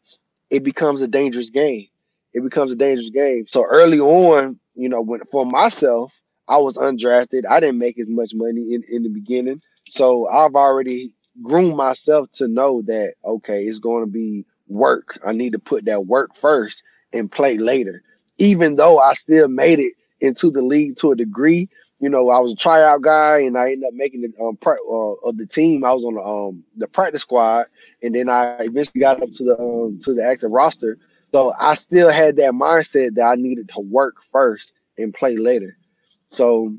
it 0.50 0.64
becomes 0.64 1.02
a 1.02 1.08
dangerous 1.08 1.52
game. 1.52 1.88
It 2.34 2.44
becomes 2.44 2.72
a 2.72 2.76
dangerous 2.76 3.10
game. 3.12 3.48
So 3.48 3.64
early 3.64 4.02
on, 4.02 4.60
you 4.74 4.90
know, 4.90 5.02
when 5.02 5.22
for 5.32 5.46
myself, 5.46 6.22
I 6.48 6.58
was 6.58 6.78
undrafted. 6.78 7.44
I 7.50 7.60
didn't 7.60 7.80
make 7.80 8.00
as 8.00 8.12
much 8.12 8.34
money 8.36 8.74
in, 8.74 8.84
in 8.90 9.04
the 9.04 9.10
beginning. 9.10 9.62
So 9.88 10.28
I've 10.30 10.56
already 10.56 11.12
groomed 11.42 11.76
myself 11.76 12.30
to 12.32 12.48
know 12.48 12.82
that, 12.84 13.16
okay, 13.26 13.64
it's 13.64 13.80
going 13.80 14.06
to 14.06 14.12
be 14.12 14.46
work. 14.68 15.20
I 15.26 15.32
need 15.32 15.54
to 15.54 15.60
put 15.60 15.86
that 15.86 16.08
work 16.08 16.36
first 16.36 16.84
and 17.14 17.32
play 17.32 17.58
later. 17.58 18.04
Even 18.38 18.76
though 18.76 19.00
I 19.00 19.14
still 19.14 19.48
made 19.48 19.80
it 19.80 19.94
into 20.22 20.52
the 20.52 20.62
league 20.62 20.98
to 20.98 21.12
a 21.12 21.16
degree, 21.16 21.70
you 22.00 22.10
know, 22.10 22.30
I 22.30 22.40
was 22.40 22.52
a 22.52 22.56
tryout 22.56 23.02
guy 23.02 23.40
and 23.40 23.58
I 23.58 23.72
ended 23.72 23.88
up 23.88 23.94
making 23.94 24.22
the 24.22 24.34
um, 24.44 24.58
part 24.58 24.80
uh, 24.90 25.14
of 25.28 25.38
the 25.38 25.46
team. 25.46 25.84
I 25.84 25.94
was 25.94 26.04
on 26.04 26.16
the 26.16 26.22
um 26.22 26.64
the 26.76 26.88
practice 26.88 27.22
squad, 27.22 27.68
and 28.04 28.14
then 28.14 28.28
I 28.30 28.58
eventually 28.60 29.00
got 29.00 29.24
up 29.24 29.30
to 29.32 29.44
the 29.44 29.58
um 29.60 30.00
to 30.04 30.14
the 30.14 30.26
active 30.26 30.52
roster. 30.52 30.98
So 31.34 31.54
I 31.60 31.74
still 31.74 32.12
had 32.12 32.36
that 32.38 32.52
mindset 32.52 33.16
that 33.16 33.26
I 33.26 33.36
needed 33.36 33.70
to 33.70 33.80
work 33.80 34.22
first 34.22 34.74
and 34.98 35.14
play 35.14 35.38
later. 35.38 35.78
So 36.28 36.76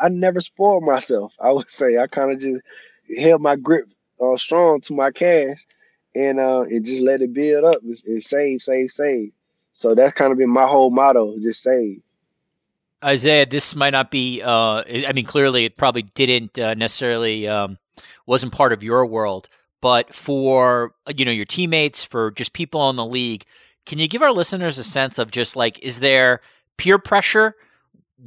I 0.00 0.08
never 0.08 0.40
spoiled 0.40 0.84
myself. 0.84 1.34
I 1.40 1.52
would 1.52 1.70
say 1.80 1.98
I 1.98 2.06
kind 2.06 2.32
of 2.32 2.40
just 2.40 2.62
held 3.18 3.42
my 3.42 3.56
grip 3.56 3.86
uh, 4.20 4.36
strong 4.36 4.80
to 4.82 4.94
my 4.94 5.10
cash 5.10 5.66
and 6.14 6.40
uh, 6.40 6.62
and 6.62 6.84
just 6.84 7.02
let 7.02 7.22
it 7.22 7.32
build 7.32 7.64
up 7.64 7.82
and 7.82 8.22
save, 8.22 8.62
save, 8.62 8.90
save. 8.90 9.32
So 9.72 9.94
that's 9.94 10.14
kind 10.14 10.32
of 10.32 10.38
been 10.38 10.50
my 10.50 10.66
whole 10.66 10.90
motto: 10.90 11.36
just 11.40 11.62
save. 11.62 12.02
Isaiah, 13.02 13.46
this 13.46 13.74
might 13.74 13.90
not 13.90 14.10
be. 14.10 14.42
Uh, 14.42 14.82
I 14.86 15.12
mean, 15.14 15.24
clearly, 15.24 15.64
it 15.64 15.76
probably 15.76 16.02
didn't 16.02 16.58
uh, 16.58 16.74
necessarily 16.74 17.48
um, 17.48 17.78
wasn't 18.26 18.52
part 18.52 18.72
of 18.72 18.82
your 18.82 19.06
world, 19.06 19.48
but 19.80 20.14
for 20.14 20.94
you 21.16 21.24
know 21.24 21.30
your 21.30 21.46
teammates, 21.46 22.04
for 22.04 22.30
just 22.32 22.52
people 22.52 22.90
in 22.90 22.96
the 22.96 23.06
league, 23.06 23.44
can 23.86 23.98
you 23.98 24.08
give 24.08 24.22
our 24.22 24.32
listeners 24.32 24.78
a 24.78 24.84
sense 24.84 25.18
of 25.18 25.30
just 25.30 25.56
like, 25.56 25.78
is 25.78 26.00
there 26.00 26.40
peer 26.76 26.98
pressure 26.98 27.54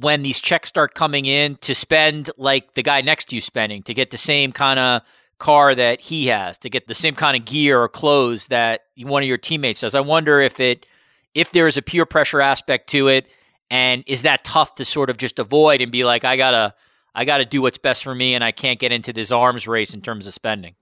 when 0.00 0.22
these 0.22 0.40
checks 0.40 0.68
start 0.68 0.94
coming 0.94 1.26
in 1.26 1.56
to 1.56 1.74
spend 1.74 2.30
like 2.36 2.74
the 2.74 2.82
guy 2.82 3.00
next 3.00 3.26
to 3.26 3.36
you 3.36 3.40
spending 3.40 3.82
to 3.84 3.94
get 3.94 4.10
the 4.10 4.16
same 4.16 4.52
kind 4.52 4.78
of 4.78 5.02
car 5.38 5.74
that 5.74 6.00
he 6.00 6.26
has, 6.26 6.58
to 6.58 6.70
get 6.70 6.86
the 6.86 6.94
same 6.94 7.14
kind 7.14 7.36
of 7.36 7.44
gear 7.44 7.80
or 7.80 7.88
clothes 7.88 8.48
that 8.48 8.82
one 8.98 9.22
of 9.22 9.28
your 9.28 9.38
teammates 9.38 9.80
does? 9.80 9.94
I 9.94 10.00
wonder 10.00 10.40
if 10.40 10.60
it 10.60 10.86
if 11.34 11.50
there 11.50 11.66
is 11.66 11.76
a 11.76 11.82
peer 11.82 12.06
pressure 12.06 12.40
aspect 12.40 12.88
to 12.90 13.08
it 13.08 13.26
and 13.70 14.04
is 14.06 14.22
that 14.22 14.44
tough 14.44 14.76
to 14.76 14.84
sort 14.84 15.10
of 15.10 15.16
just 15.16 15.38
avoid 15.38 15.80
and 15.80 15.90
be 15.90 16.04
like, 16.04 16.24
I 16.24 16.36
gotta, 16.36 16.74
I 17.14 17.24
gotta 17.24 17.44
do 17.44 17.62
what's 17.62 17.78
best 17.78 18.04
for 18.04 18.14
me, 18.14 18.34
and 18.34 18.44
I 18.44 18.52
can't 18.52 18.78
get 18.78 18.92
into 18.92 19.12
this 19.12 19.32
arms 19.32 19.66
race 19.66 19.94
in 19.94 20.00
terms 20.00 20.26
of 20.26 20.34
spending. 20.34 20.74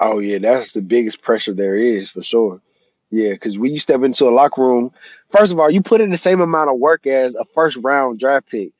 Oh 0.00 0.18
yeah, 0.18 0.38
that's 0.38 0.72
the 0.72 0.82
biggest 0.82 1.22
pressure 1.22 1.52
there 1.52 1.74
is 1.74 2.10
for 2.10 2.22
sure. 2.22 2.60
Yeah, 3.12 3.32
because 3.32 3.58
when 3.58 3.72
you 3.72 3.80
step 3.80 4.02
into 4.02 4.26
a 4.26 4.32
locker 4.32 4.62
room, 4.62 4.92
first 5.30 5.52
of 5.52 5.60
all, 5.60 5.70
you 5.70 5.82
put 5.82 6.02
in 6.02 6.10
the 6.10 6.18
same 6.18 6.40
amount 6.40 6.70
of 6.70 6.80
work 6.80 7.06
as 7.06 7.36
a 7.36 7.44
first 7.44 7.78
round 7.78 8.20
draft 8.20 8.50
pick, 8.50 8.72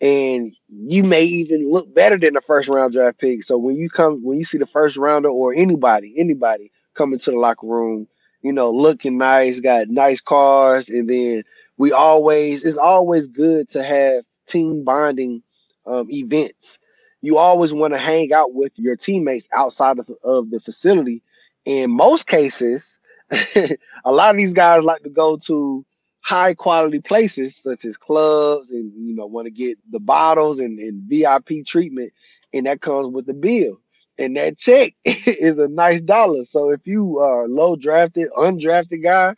and 0.00 0.52
you 0.68 1.04
may 1.04 1.24
even 1.24 1.70
look 1.70 1.94
better 1.94 2.18
than 2.18 2.34
the 2.34 2.42
first 2.42 2.68
round 2.68 2.94
draft 2.94 3.20
pick. 3.20 3.42
So 3.44 3.58
when 3.58 3.76
you 3.76 3.90
come, 3.90 4.24
when 4.24 4.38
you 4.38 4.44
see 4.44 4.58
the 4.58 4.66
first 4.66 4.96
rounder 4.98 5.28
or 5.30 5.54
anybody, 5.54 6.14
anybody 6.18 6.72
come 6.94 7.12
into 7.14 7.32
the 7.32 7.38
locker 7.38 7.66
room, 7.66 8.08
you 8.42 8.52
know, 8.52 8.70
looking 8.72 9.18
nice, 9.18 9.60
got 9.60 9.88
nice 9.88 10.20
cars, 10.20 10.88
and 10.88 11.10
then 11.10 11.44
we 11.78 11.92
always 11.92 12.64
it's 12.64 12.78
always 12.78 13.28
good 13.28 13.68
to 13.70 13.82
have 13.82 14.24
team 14.46 14.84
bonding 14.84 15.42
um, 15.86 16.08
events 16.10 16.78
you 17.22 17.38
always 17.38 17.72
want 17.74 17.94
to 17.94 17.98
hang 17.98 18.32
out 18.32 18.54
with 18.54 18.78
your 18.78 18.96
teammates 18.96 19.48
outside 19.54 19.98
of, 19.98 20.10
of 20.24 20.50
the 20.50 20.60
facility. 20.60 21.22
In 21.66 21.90
most 21.90 22.28
cases, 22.28 22.99
a 24.04 24.12
lot 24.12 24.30
of 24.30 24.36
these 24.36 24.54
guys 24.54 24.84
like 24.84 25.02
to 25.02 25.10
go 25.10 25.36
to 25.36 25.84
high 26.22 26.54
quality 26.54 27.00
places 27.00 27.56
such 27.56 27.84
as 27.84 27.96
clubs 27.96 28.70
and 28.70 28.92
you 28.94 29.14
know 29.14 29.26
want 29.26 29.46
to 29.46 29.50
get 29.50 29.78
the 29.90 30.00
bottles 30.00 30.60
and, 30.60 30.78
and 30.78 31.02
VIP 31.08 31.64
treatment 31.66 32.12
and 32.52 32.66
that 32.66 32.80
comes 32.80 33.08
with 33.08 33.26
the 33.26 33.34
bill. 33.34 33.80
And 34.18 34.36
that 34.36 34.58
check 34.58 34.92
is 35.04 35.58
a 35.58 35.68
nice 35.68 36.02
dollar. 36.02 36.44
So 36.44 36.70
if 36.70 36.86
you 36.86 37.18
are 37.18 37.48
low 37.48 37.76
drafted 37.76 38.28
undrafted 38.36 39.02
guy 39.02 39.34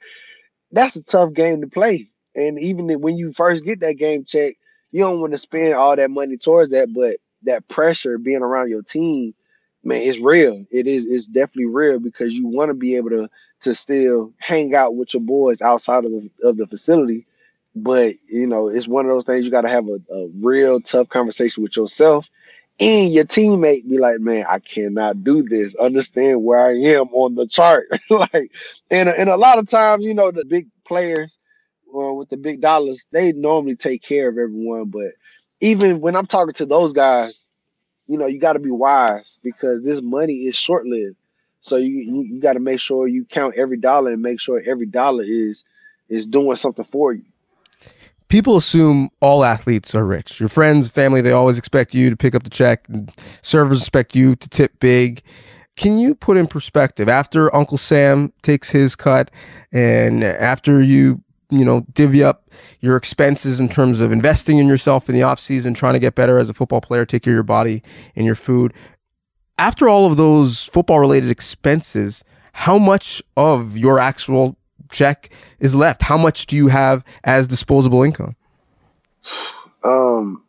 that's 0.72 0.96
a 0.96 1.04
tough 1.04 1.32
game 1.34 1.60
to 1.60 1.66
play. 1.66 2.10
And 2.34 2.58
even 2.58 2.88
when 3.00 3.16
you 3.16 3.32
first 3.32 3.64
get 3.64 3.80
that 3.80 3.98
game 3.98 4.24
check 4.24 4.54
you 4.92 5.02
don't 5.02 5.20
want 5.20 5.32
to 5.32 5.38
spend 5.38 5.74
all 5.74 5.96
that 5.96 6.10
money 6.10 6.36
towards 6.36 6.70
that 6.70 6.92
but 6.94 7.16
that 7.44 7.66
pressure 7.68 8.18
being 8.18 8.42
around 8.42 8.70
your 8.70 8.82
team 8.82 9.34
man 9.84 10.02
it's 10.02 10.20
real. 10.20 10.64
It 10.70 10.86
is 10.86 11.06
it's 11.10 11.26
definitely 11.26 11.66
real 11.66 12.00
because 12.00 12.34
you 12.34 12.46
want 12.46 12.70
to 12.70 12.74
be 12.74 12.96
able 12.96 13.10
to 13.10 13.28
to 13.62 13.74
still 13.74 14.32
hang 14.38 14.74
out 14.74 14.96
with 14.96 15.14
your 15.14 15.22
boys 15.22 15.62
outside 15.62 16.04
of 16.04 16.12
the, 16.12 16.30
of 16.44 16.56
the 16.56 16.66
facility. 16.66 17.26
But 17.74 18.14
you 18.30 18.46
know, 18.46 18.68
it's 18.68 18.88
one 18.88 19.06
of 19.06 19.12
those 19.12 19.24
things 19.24 19.44
you 19.44 19.50
got 19.50 19.62
to 19.62 19.68
have 19.68 19.88
a, 19.88 19.98
a 20.14 20.28
real 20.40 20.80
tough 20.80 21.08
conversation 21.08 21.62
with 21.62 21.76
yourself 21.76 22.28
and 22.80 23.12
your 23.12 23.24
teammate. 23.24 23.88
Be 23.88 23.98
like, 23.98 24.20
man, 24.20 24.44
I 24.48 24.58
cannot 24.58 25.24
do 25.24 25.42
this. 25.42 25.74
Understand 25.76 26.44
where 26.44 26.58
I 26.58 26.72
am 26.74 27.08
on 27.12 27.34
the 27.34 27.46
chart. 27.46 27.86
like, 28.10 28.52
and 28.90 29.08
and 29.08 29.30
a 29.30 29.36
lot 29.36 29.58
of 29.58 29.68
times, 29.68 30.04
you 30.04 30.14
know, 30.14 30.30
the 30.30 30.44
big 30.44 30.68
players 30.84 31.38
uh, 31.94 32.12
with 32.12 32.28
the 32.30 32.36
big 32.36 32.60
dollars, 32.60 33.06
they 33.12 33.32
normally 33.32 33.76
take 33.76 34.02
care 34.02 34.28
of 34.28 34.38
everyone. 34.38 34.86
But 34.86 35.12
even 35.60 36.00
when 36.00 36.16
I'm 36.16 36.26
talking 36.26 36.54
to 36.54 36.66
those 36.66 36.92
guys, 36.92 37.50
you 38.06 38.18
know, 38.18 38.26
you 38.26 38.38
got 38.38 38.54
to 38.54 38.58
be 38.58 38.70
wise 38.70 39.38
because 39.42 39.82
this 39.82 40.02
money 40.02 40.34
is 40.34 40.56
short 40.56 40.86
lived. 40.86 41.16
So 41.62 41.76
you 41.76 41.90
you, 41.90 42.22
you 42.22 42.40
got 42.40 42.54
to 42.54 42.60
make 42.60 42.80
sure 42.80 43.08
you 43.08 43.24
count 43.24 43.54
every 43.56 43.78
dollar 43.78 44.12
and 44.12 44.20
make 44.20 44.40
sure 44.40 44.62
every 44.66 44.86
dollar 44.86 45.22
is 45.24 45.64
is 46.08 46.26
doing 46.26 46.56
something 46.56 46.84
for 46.84 47.14
you. 47.14 47.24
People 48.28 48.56
assume 48.56 49.10
all 49.20 49.44
athletes 49.44 49.94
are 49.94 50.04
rich. 50.04 50.40
Your 50.40 50.48
friends, 50.48 50.88
family, 50.88 51.20
they 51.20 51.32
always 51.32 51.58
expect 51.58 51.94
you 51.94 52.10
to 52.10 52.16
pick 52.16 52.34
up 52.34 52.42
the 52.42 52.50
check. 52.50 52.86
Servers 53.42 53.78
expect 53.78 54.16
you 54.16 54.34
to 54.34 54.48
tip 54.48 54.80
big. 54.80 55.22
Can 55.76 55.98
you 55.98 56.14
put 56.14 56.36
in 56.36 56.46
perspective 56.46 57.08
after 57.08 57.54
Uncle 57.54 57.78
Sam 57.78 58.32
takes 58.42 58.70
his 58.70 58.96
cut 58.96 59.30
and 59.70 60.24
after 60.24 60.82
you 60.82 61.22
you 61.50 61.64
know 61.64 61.86
divvy 61.92 62.24
up 62.24 62.50
your 62.80 62.96
expenses 62.96 63.60
in 63.60 63.68
terms 63.68 64.00
of 64.00 64.10
investing 64.10 64.58
in 64.58 64.66
yourself 64.66 65.08
in 65.08 65.14
the 65.14 65.22
off 65.22 65.38
season 65.38 65.74
trying 65.74 65.92
to 65.92 65.98
get 66.00 66.14
better 66.14 66.38
as 66.38 66.48
a 66.48 66.54
football 66.54 66.80
player 66.80 67.04
take 67.04 67.22
care 67.22 67.34
of 67.34 67.36
your 67.36 67.42
body 67.42 67.82
and 68.16 68.24
your 68.24 68.34
food 68.34 68.72
after 69.58 69.88
all 69.88 70.06
of 70.06 70.16
those 70.16 70.64
football 70.64 71.00
related 71.00 71.30
expenses, 71.30 72.24
how 72.52 72.78
much 72.78 73.22
of 73.36 73.76
your 73.76 73.98
actual 73.98 74.56
check 74.90 75.30
is 75.58 75.74
left? 75.74 76.02
How 76.02 76.16
much 76.16 76.46
do 76.46 76.56
you 76.56 76.68
have 76.68 77.04
as 77.24 77.48
disposable 77.48 78.02
income? 78.02 78.36
Um, 79.84 80.42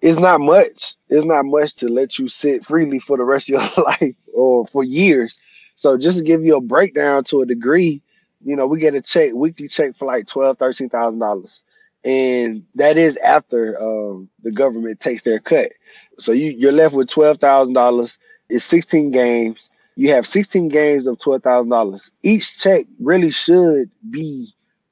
it's 0.00 0.18
not 0.18 0.40
much. 0.40 0.96
It's 1.08 1.24
not 1.24 1.44
much 1.46 1.76
to 1.76 1.88
let 1.88 2.18
you 2.18 2.28
sit 2.28 2.64
freely 2.64 2.98
for 2.98 3.16
the 3.16 3.24
rest 3.24 3.50
of 3.50 3.54
your 3.54 3.84
life 3.84 4.14
or 4.34 4.66
for 4.66 4.84
years. 4.84 5.40
So 5.74 5.96
just 5.96 6.18
to 6.18 6.24
give 6.24 6.42
you 6.42 6.56
a 6.56 6.60
breakdown 6.60 7.24
to 7.24 7.40
a 7.42 7.46
degree, 7.46 8.02
you 8.44 8.56
know, 8.56 8.66
we 8.66 8.78
get 8.78 8.94
a 8.94 9.00
check, 9.00 9.32
weekly 9.34 9.68
check 9.68 9.94
for 9.94 10.04
like 10.04 10.26
twelve, 10.26 10.58
thirteen 10.58 10.88
thousand 10.88 11.20
dollars. 11.20 11.64
And 12.04 12.64
that 12.76 12.98
is 12.98 13.16
after 13.18 13.80
um, 13.82 14.28
the 14.42 14.52
government 14.52 15.00
takes 15.00 15.22
their 15.22 15.38
cut. 15.38 15.70
So 16.14 16.32
you, 16.32 16.52
you're 16.52 16.72
left 16.72 16.94
with 16.94 17.10
twelve 17.10 17.38
thousand 17.38 17.74
dollars 17.74 18.18
It's 18.50 18.64
16 18.64 19.10
games. 19.12 19.70
You 19.96 20.10
have 20.12 20.26
16 20.26 20.68
games 20.68 21.06
of 21.06 21.18
$12,000. 21.18 22.12
Each 22.22 22.58
check 22.58 22.86
really 23.00 23.30
should 23.30 23.90
be 24.10 24.48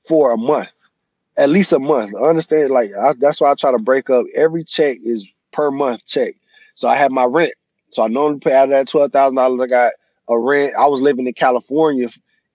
for 0.07 0.33
a 0.33 0.37
month, 0.37 0.91
at 1.39 1.49
least 1.51 1.73
a 1.73 1.79
month. 1.81 2.15
Understand, 2.15 2.71
like, 2.71 2.91
I, 3.01 3.15
that's 3.19 3.41
why 3.41 3.51
I 3.51 3.55
try 3.55 3.73
to 3.73 3.79
break 3.79 4.11
up. 4.11 4.27
Every 4.37 4.65
check 4.65 4.99
is 5.05 5.29
per 5.53 5.71
month 5.71 6.07
check. 6.07 6.35
So 6.75 6.89
I 6.89 6.97
have 6.97 7.13
my 7.13 7.25
rent. 7.25 7.53
So 7.91 8.03
I 8.05 8.09
normally 8.09 8.41
pay 8.41 8.55
out 8.55 8.65
of 8.65 8.71
that 8.71 8.89
$12,000. 8.89 9.63
I 9.63 9.67
got 9.69 9.93
a 10.29 10.39
rent. 10.39 10.75
I 10.79 10.87
was 10.87 11.01
living 11.01 11.27
in 11.27 11.33
California, 11.35 12.09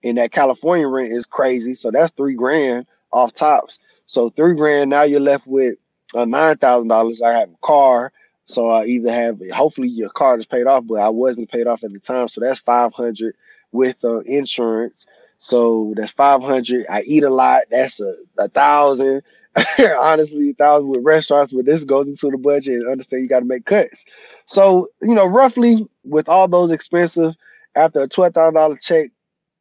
and 0.04 0.18
that 0.18 0.32
California 0.32 0.88
rent 0.88 1.12
is 1.12 1.26
crazy. 1.26 1.74
So 1.74 1.90
that's 1.90 2.12
three 2.12 2.34
grand 2.34 2.86
off 3.12 3.32
tops. 3.34 3.78
So 4.06 4.28
three 4.28 4.54
grand, 4.54 4.90
now 4.90 5.02
you're 5.02 5.20
left 5.20 5.46
with 5.46 5.76
uh, 6.14 6.24
$9,000. 6.24 7.22
I 7.22 7.38
have 7.38 7.50
a 7.50 7.56
car. 7.62 8.12
So 8.46 8.70
I 8.70 8.86
either 8.86 9.12
have 9.12 9.40
hopefully 9.52 9.88
your 9.88 10.08
car 10.10 10.38
is 10.38 10.46
paid 10.46 10.66
off, 10.66 10.86
but 10.86 11.00
I 11.00 11.08
wasn't 11.08 11.50
paid 11.50 11.66
off 11.66 11.82
at 11.82 11.92
the 11.92 11.98
time. 11.98 12.28
So 12.28 12.40
that's 12.40 12.60
five 12.60 12.94
hundred 12.94 13.34
with 13.72 14.04
uh, 14.04 14.20
insurance. 14.20 15.04
So 15.38 15.92
that's 15.96 16.12
five 16.12 16.42
hundred. 16.42 16.86
I 16.88 17.02
eat 17.02 17.24
a 17.24 17.30
lot. 17.30 17.62
That's 17.70 18.00
a, 18.00 18.14
a 18.38 18.48
thousand. 18.48 19.22
Honestly, 20.00 20.50
a 20.50 20.54
thousand 20.54 20.88
with 20.88 21.04
restaurants, 21.04 21.52
but 21.52 21.66
this 21.66 21.84
goes 21.84 22.08
into 22.08 22.30
the 22.30 22.38
budget 22.38 22.74
and 22.74 22.88
understand 22.88 23.22
you 23.22 23.28
got 23.28 23.40
to 23.40 23.46
make 23.46 23.64
cuts. 23.64 24.04
So, 24.46 24.88
you 25.02 25.14
know, 25.14 25.26
roughly 25.26 25.86
with 26.04 26.28
all 26.28 26.46
those 26.46 26.70
expensive, 26.70 27.34
after 27.74 28.02
a 28.02 28.08
twelve 28.08 28.34
thousand 28.34 28.54
dollar 28.54 28.76
check, 28.76 29.08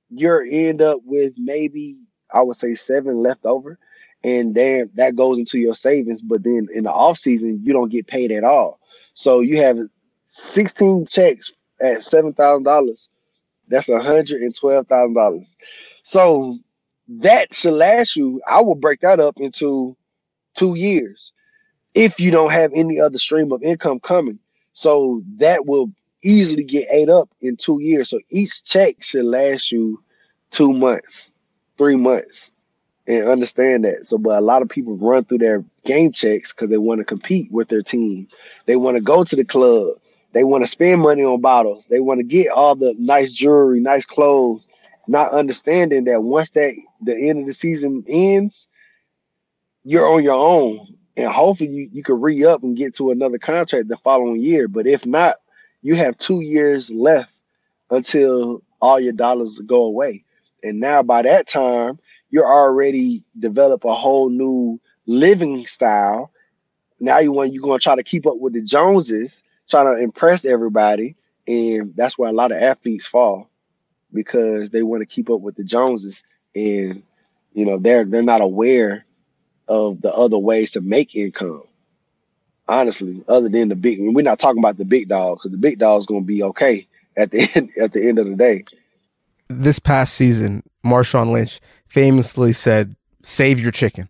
you're 0.10 0.46
end 0.48 0.82
up 0.82 1.00
with 1.06 1.34
maybe 1.38 1.98
I 2.34 2.44
would 2.44 2.58
say 2.58 2.75
seven 2.75 3.20
left 3.20 3.46
over 3.46 3.80
and 4.25 4.55
then 4.55 4.89
that 4.96 5.15
goes 5.15 5.38
into 5.38 5.60
your 5.60 5.75
savings. 5.75 6.24
But 6.24 6.44
then 6.44 6.67
in 6.74 6.86
the 6.86 6.91
off 6.91 7.17
season, 7.20 7.60
you 7.62 7.74
don't 7.74 7.91
get 7.91 8.08
paid 8.08 8.32
at 8.32 8.44
all. 8.44 8.79
So 9.13 9.39
you 9.39 9.58
have 9.58 9.77
16 10.25 11.05
checks 11.05 11.53
at 11.79 12.01
seven 12.01 12.34
thousand 12.34 12.63
dollars. 12.63 13.08
That's 13.67 13.88
hundred 13.88 14.41
and 14.41 14.55
twelve 14.55 14.88
thousand 14.88 15.13
dollars. 15.13 15.55
So 16.01 16.58
that 17.08 17.53
should 17.53 17.75
last 17.75 18.15
you. 18.15 18.41
I 18.50 18.62
will 18.62 18.75
break 18.75 19.01
that 19.01 19.20
up 19.20 19.36
into 19.38 19.96
two 20.55 20.74
years 20.75 21.32
if 21.94 22.20
you 22.20 22.32
don't 22.32 22.51
have 22.51 22.72
any 22.74 23.00
other 23.00 23.20
stream 23.20 23.51
of 23.51 23.62
income 23.62 24.00
coming. 24.00 24.39
So 24.74 25.22
that 25.38 25.67
will 25.67 25.91
easily 26.24 26.63
get 26.63 26.88
ate 26.91 27.10
up 27.10 27.29
in 27.41 27.58
two 27.58 27.79
years. 27.79 28.10
So 28.10 28.20
each 28.32 28.63
check 28.63 29.03
should 29.03 29.25
last 29.25 29.72
you 29.72 30.01
two 30.50 30.74
months, 30.74 31.32
three 31.77 31.96
months 31.96 32.53
and 33.07 33.27
understand 33.27 33.85
that. 33.85 34.05
So, 34.05 34.17
but 34.17 34.38
a 34.38 34.41
lot 34.41 34.62
of 34.62 34.69
people 34.69 34.97
run 34.97 35.24
through 35.25 35.39
their 35.39 35.63
game 35.85 36.12
checks 36.12 36.53
because 36.53 36.69
they 36.69 36.77
want 36.77 37.00
to 37.00 37.05
compete 37.05 37.51
with 37.51 37.69
their 37.69 37.81
team. 37.81 38.27
They 38.65 38.75
want 38.75 38.95
to 38.95 39.01
go 39.01 39.24
to 39.24 39.35
the 39.35 39.45
club. 39.45 39.97
They 40.33 40.43
want 40.43 40.63
to 40.63 40.67
spend 40.67 41.01
money 41.01 41.24
on 41.24 41.39
bottles. 41.39 41.88
They 41.88 42.00
want 42.00 42.19
to 42.19 42.24
get 42.24 42.50
all 42.50 42.75
the 42.75 42.93
nice 43.00 43.31
jewelry, 43.31 43.79
nice 43.79 44.05
clothes, 44.05 44.67
not 45.07 45.31
understanding 45.31 46.03
that 46.05 46.24
once 46.24 46.51
that 46.51 46.75
the 47.01 47.29
end 47.29 47.39
of 47.39 47.47
the 47.47 47.53
season 47.53 48.03
ends, 48.07 48.67
you're 49.83 50.07
on 50.07 50.24
your 50.24 50.33
own. 50.33 50.88
And 51.15 51.31
hopefully 51.31 51.69
you, 51.69 51.89
you 51.93 52.03
can 52.03 52.19
re-up 52.19 52.63
and 52.63 52.75
get 52.75 52.93
to 52.95 53.12
another 53.12 53.38
contract 53.38 53.88
the 53.88 53.95
following 53.95 54.41
year. 54.41 54.67
But 54.67 54.88
if 54.88 55.05
not, 55.05 55.35
you 55.81 55.95
have 55.95 56.17
two 56.17 56.41
years 56.41 56.91
left 56.91 57.33
until 57.89 58.62
all 58.81 59.00
your 59.00 59.13
dollars 59.13 59.59
go 59.59 59.83
away. 59.83 60.25
And 60.63 60.79
now 60.79 61.03
by 61.03 61.21
that 61.21 61.47
time, 61.47 62.00
you're 62.36 62.46
already 62.46 63.24
develop 63.39 63.86
a 63.86 63.94
whole 63.94 64.30
new 64.30 64.77
living 65.06 65.65
style. 65.65 66.30
Now 67.00 67.20
you 67.20 67.32
want 67.32 67.54
you're 67.54 67.63
gonna 67.63 67.80
try 67.80 67.96
to 67.96 68.04
keep 68.04 68.27
up 68.27 68.42
with 68.42 68.51
the 68.51 68.62
Joneses, 68.62 69.42
trying 69.70 69.86
to 69.86 70.04
impress 70.04 70.44
everybody, 70.44 71.15
and 71.48 71.96
that's 71.96 72.18
why 72.18 72.27
a 72.27 72.34
lot 72.34 72.51
of 72.51 72.58
athletes 72.58 73.08
fall 73.08 73.50
because 74.13 74.72
they 74.72 74.84
want 74.84 75.00
to 75.00 75.06
keep 75.06 75.30
up 75.30 75.39
with 75.39 75.56
the 75.56 75.63
Joneses, 75.63 76.25
and 76.54 77.01
you 77.54 77.65
know 77.65 77.77
they're 77.77 78.04
they're 78.04 78.22
not 78.22 78.42
aware 78.42 79.06
of 79.70 80.01
the 80.01 80.12
other 80.12 80.38
ways 80.38 80.72
to 80.72 80.82
make 80.82 81.15
income. 81.15 81.63
Honestly, 82.68 83.24
other 83.30 83.48
than 83.48 83.70
the 83.70 83.77
big, 83.77 84.00
we're 84.01 84.24
not 84.24 84.39
talking 84.39 84.60
about 84.60 84.77
the 84.77 84.84
big 84.84 85.08
dog 85.08 85.38
because 85.38 85.51
the 85.51 85.58
big 85.58 85.80
dog 85.80 86.00
is 86.00 86.06
gonna 86.06 86.20
be 86.20 86.44
okay 86.44 86.86
at 87.15 87.32
the 87.32 87.50
end 87.56 87.70
at 87.80 87.94
the 87.94 88.06
end 88.06 88.20
of 88.20 88.27
the 88.27 88.36
day. 88.36 88.65
This 89.48 89.80
past 89.80 90.15
season, 90.15 90.63
Marshawn 90.86 91.32
Lynch 91.32 91.60
famously 91.88 92.54
said, 92.54 92.96
"Save 93.24 93.60
your 93.60 93.72
chicken," 93.72 94.10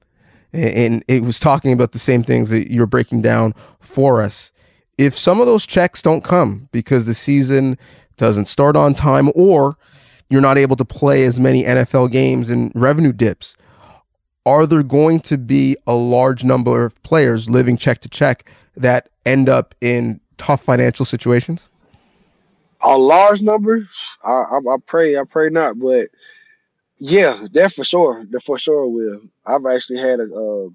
and 0.54 1.04
it 1.08 1.24
was 1.24 1.40
talking 1.40 1.72
about 1.72 1.92
the 1.92 2.00
same 2.00 2.24
things 2.24 2.50
that 2.50 2.72
you're 2.72 2.86
breaking 2.86 3.22
down 3.22 3.54
for 3.80 4.22
us. 4.22 4.52
If 4.98 5.18
some 5.18 5.40
of 5.40 5.48
those 5.48 5.66
checks 5.66 6.02
don't 6.02 6.24
come 6.24 6.70
because 6.72 7.06
the 7.06 7.16
season 7.16 7.78
doesn't 8.18 8.48
start 8.48 8.76
on 8.76 8.94
time, 8.94 9.30
or 9.36 9.78
you're 10.30 10.42
not 10.42 10.58
able 10.58 10.76
to 10.76 10.86
play 10.86 11.24
as 11.26 11.40
many 11.40 11.64
NFL 11.64 12.12
games 12.12 12.50
and 12.50 12.72
revenue 12.76 13.14
dips, 13.14 13.56
are 14.46 14.66
there 14.66 14.84
going 14.84 15.20
to 15.22 15.38
be 15.38 15.76
a 15.88 15.94
large 15.94 16.44
number 16.44 16.86
of 16.86 17.02
players 17.04 17.50
living 17.50 17.78
check 17.78 18.00
to 18.02 18.10
check 18.10 18.50
that 18.76 19.10
end 19.26 19.50
up 19.50 19.74
in 19.82 20.20
tough 20.38 20.62
financial 20.62 21.06
situations? 21.06 21.70
A 22.82 22.98
large 22.98 23.42
number, 23.42 23.84
I, 24.24 24.32
I, 24.32 24.58
I 24.58 24.78
pray, 24.86 25.18
I 25.18 25.24
pray 25.28 25.50
not, 25.50 25.80
but 25.80 26.10
yeah, 26.98 27.48
that 27.54 27.74
for 27.74 27.84
sure. 27.84 28.26
That 28.30 28.44
for 28.44 28.58
sure 28.58 28.88
will. 28.90 29.22
I've 29.46 29.66
actually 29.66 30.00
had 30.00 30.20
a, 30.20 30.34
uh, 30.34 30.70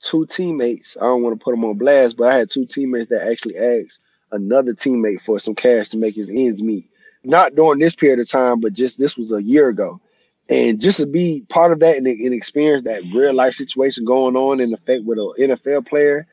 two 0.00 0.26
teammates. 0.26 0.96
I 0.98 1.04
don't 1.04 1.22
want 1.22 1.38
to 1.38 1.42
put 1.42 1.52
them 1.52 1.64
on 1.64 1.78
blast, 1.78 2.16
but 2.16 2.30
I 2.30 2.36
had 2.36 2.50
two 2.50 2.66
teammates 2.66 3.08
that 3.08 3.26
actually 3.26 3.56
asked 3.56 4.00
another 4.32 4.72
teammate 4.72 5.20
for 5.20 5.38
some 5.38 5.54
cash 5.54 5.88
to 5.90 5.96
make 5.96 6.14
his 6.14 6.30
ends 6.30 6.62
meet. 6.62 6.84
Not 7.24 7.54
during 7.54 7.78
this 7.78 7.94
period 7.94 8.18
of 8.18 8.28
time, 8.28 8.60
but 8.60 8.72
just 8.72 8.98
this 8.98 9.16
was 9.16 9.32
a 9.32 9.42
year 9.42 9.68
ago. 9.68 10.00
And 10.48 10.80
just 10.80 10.98
to 10.98 11.06
be 11.06 11.44
part 11.48 11.72
of 11.72 11.80
that 11.80 11.96
and, 11.96 12.06
and 12.06 12.34
experience 12.34 12.82
that 12.82 13.04
real 13.14 13.32
life 13.32 13.54
situation 13.54 14.04
going 14.04 14.36
on 14.36 14.60
in 14.60 14.74
effect 14.74 15.04
with 15.04 15.18
an 15.18 15.32
NFL 15.38 15.86
player, 15.86 16.26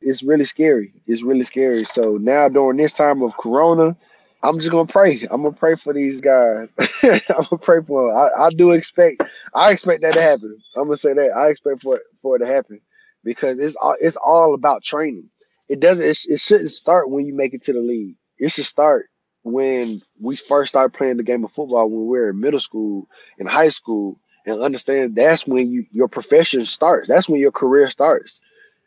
it's 0.00 0.22
really 0.22 0.46
scary. 0.46 0.94
It's 1.06 1.22
really 1.22 1.42
scary. 1.42 1.84
So 1.84 2.16
now 2.16 2.48
during 2.48 2.78
this 2.78 2.94
time 2.94 3.22
of 3.22 3.36
Corona, 3.36 3.96
I'm 4.42 4.58
just 4.58 4.70
gonna 4.70 4.86
pray. 4.86 5.26
I'm 5.30 5.42
gonna 5.42 5.52
pray 5.52 5.74
for 5.74 5.92
these 5.92 6.20
guys. 6.20 6.74
I'm 7.02 7.20
gonna 7.50 7.58
pray 7.60 7.80
for 7.82 8.08
them. 8.08 8.16
I, 8.16 8.46
I 8.46 8.50
do 8.50 8.70
expect. 8.72 9.22
I 9.54 9.70
expect 9.70 10.02
that 10.02 10.14
to 10.14 10.22
happen. 10.22 10.56
I'm 10.76 10.84
gonna 10.84 10.96
say 10.96 11.12
that. 11.12 11.32
I 11.36 11.48
expect 11.48 11.82
for 11.82 11.96
it, 11.96 12.02
for 12.22 12.36
it 12.36 12.40
to 12.40 12.46
happen 12.46 12.80
because 13.22 13.60
it's 13.60 13.76
all 13.76 13.96
it's 14.00 14.16
all 14.16 14.54
about 14.54 14.82
training. 14.82 15.28
It 15.68 15.80
doesn't. 15.80 16.06
It, 16.06 16.34
it 16.34 16.40
shouldn't 16.40 16.70
start 16.70 17.10
when 17.10 17.26
you 17.26 17.34
make 17.34 17.52
it 17.54 17.62
to 17.62 17.72
the 17.74 17.80
league. 17.80 18.16
It 18.38 18.50
should 18.50 18.64
start 18.64 19.06
when 19.42 20.00
we 20.20 20.36
first 20.36 20.70
started 20.70 20.96
playing 20.96 21.18
the 21.18 21.22
game 21.22 21.44
of 21.44 21.52
football 21.52 21.90
when 21.90 22.02
we 22.02 22.18
were 22.18 22.30
in 22.30 22.40
middle 22.40 22.60
school 22.60 23.08
and 23.38 23.48
high 23.48 23.68
school, 23.68 24.18
and 24.46 24.62
understand 24.62 25.16
that's 25.16 25.46
when 25.46 25.70
you 25.70 25.84
your 25.90 26.08
profession 26.08 26.64
starts. 26.64 27.08
That's 27.08 27.28
when 27.28 27.40
your 27.40 27.52
career 27.52 27.90
starts. 27.90 28.40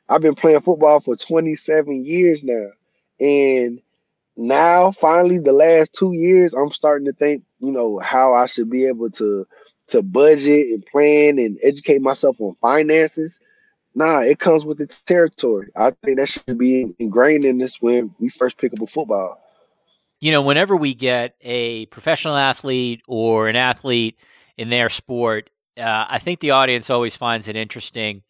I've 0.09 0.21
been 0.21 0.35
playing 0.35 0.61
football 0.61 0.99
for 0.99 1.15
27 1.15 2.03
years 2.05 2.43
now, 2.43 2.69
and 3.19 3.81
now 4.35 4.91
finally 4.91 5.37
the 5.37 5.53
last 5.53 5.93
two 5.93 6.11
years 6.13 6.53
i'm 6.53 6.71
starting 6.71 7.05
to 7.05 7.13
think 7.13 7.43
you 7.59 7.71
know 7.71 7.99
how 7.99 8.33
i 8.33 8.45
should 8.47 8.69
be 8.69 8.85
able 8.85 9.09
to 9.09 9.45
to 9.87 10.01
budget 10.01 10.67
and 10.71 10.85
plan 10.85 11.37
and 11.39 11.57
educate 11.63 12.01
myself 12.01 12.39
on 12.39 12.55
finances. 12.61 13.39
Nah 13.95 14.21
it 14.21 14.39
comes 14.39 14.65
with 14.65 14.77
the 14.77 14.87
territory. 14.87 15.69
I 15.75 15.91
think 16.03 16.17
that 16.17 16.29
should 16.29 16.57
be 16.57 16.95
ingrained 16.99 17.45
in 17.45 17.59
this 17.59 17.81
when 17.81 18.13
we 18.19 18.29
first 18.29 18.57
pick 18.57 18.73
up 18.73 18.81
a 18.81 18.87
football. 18.87 19.39
You 20.19 20.31
know 20.31 20.41
whenever 20.41 20.75
we 20.75 20.93
get 20.93 21.35
a 21.41 21.85
professional 21.87 22.35
athlete 22.35 23.01
or 23.07 23.49
an 23.49 23.55
athlete 23.55 24.17
in 24.57 24.69
their 24.69 24.87
sport 24.89 25.49
uh, 25.77 26.05
i 26.07 26.19
think 26.19 26.39
the 26.39 26.51
audience 26.51 26.91
always 26.91 27.15
finds 27.15 27.47
it 27.47 27.55
interesting 27.55 28.21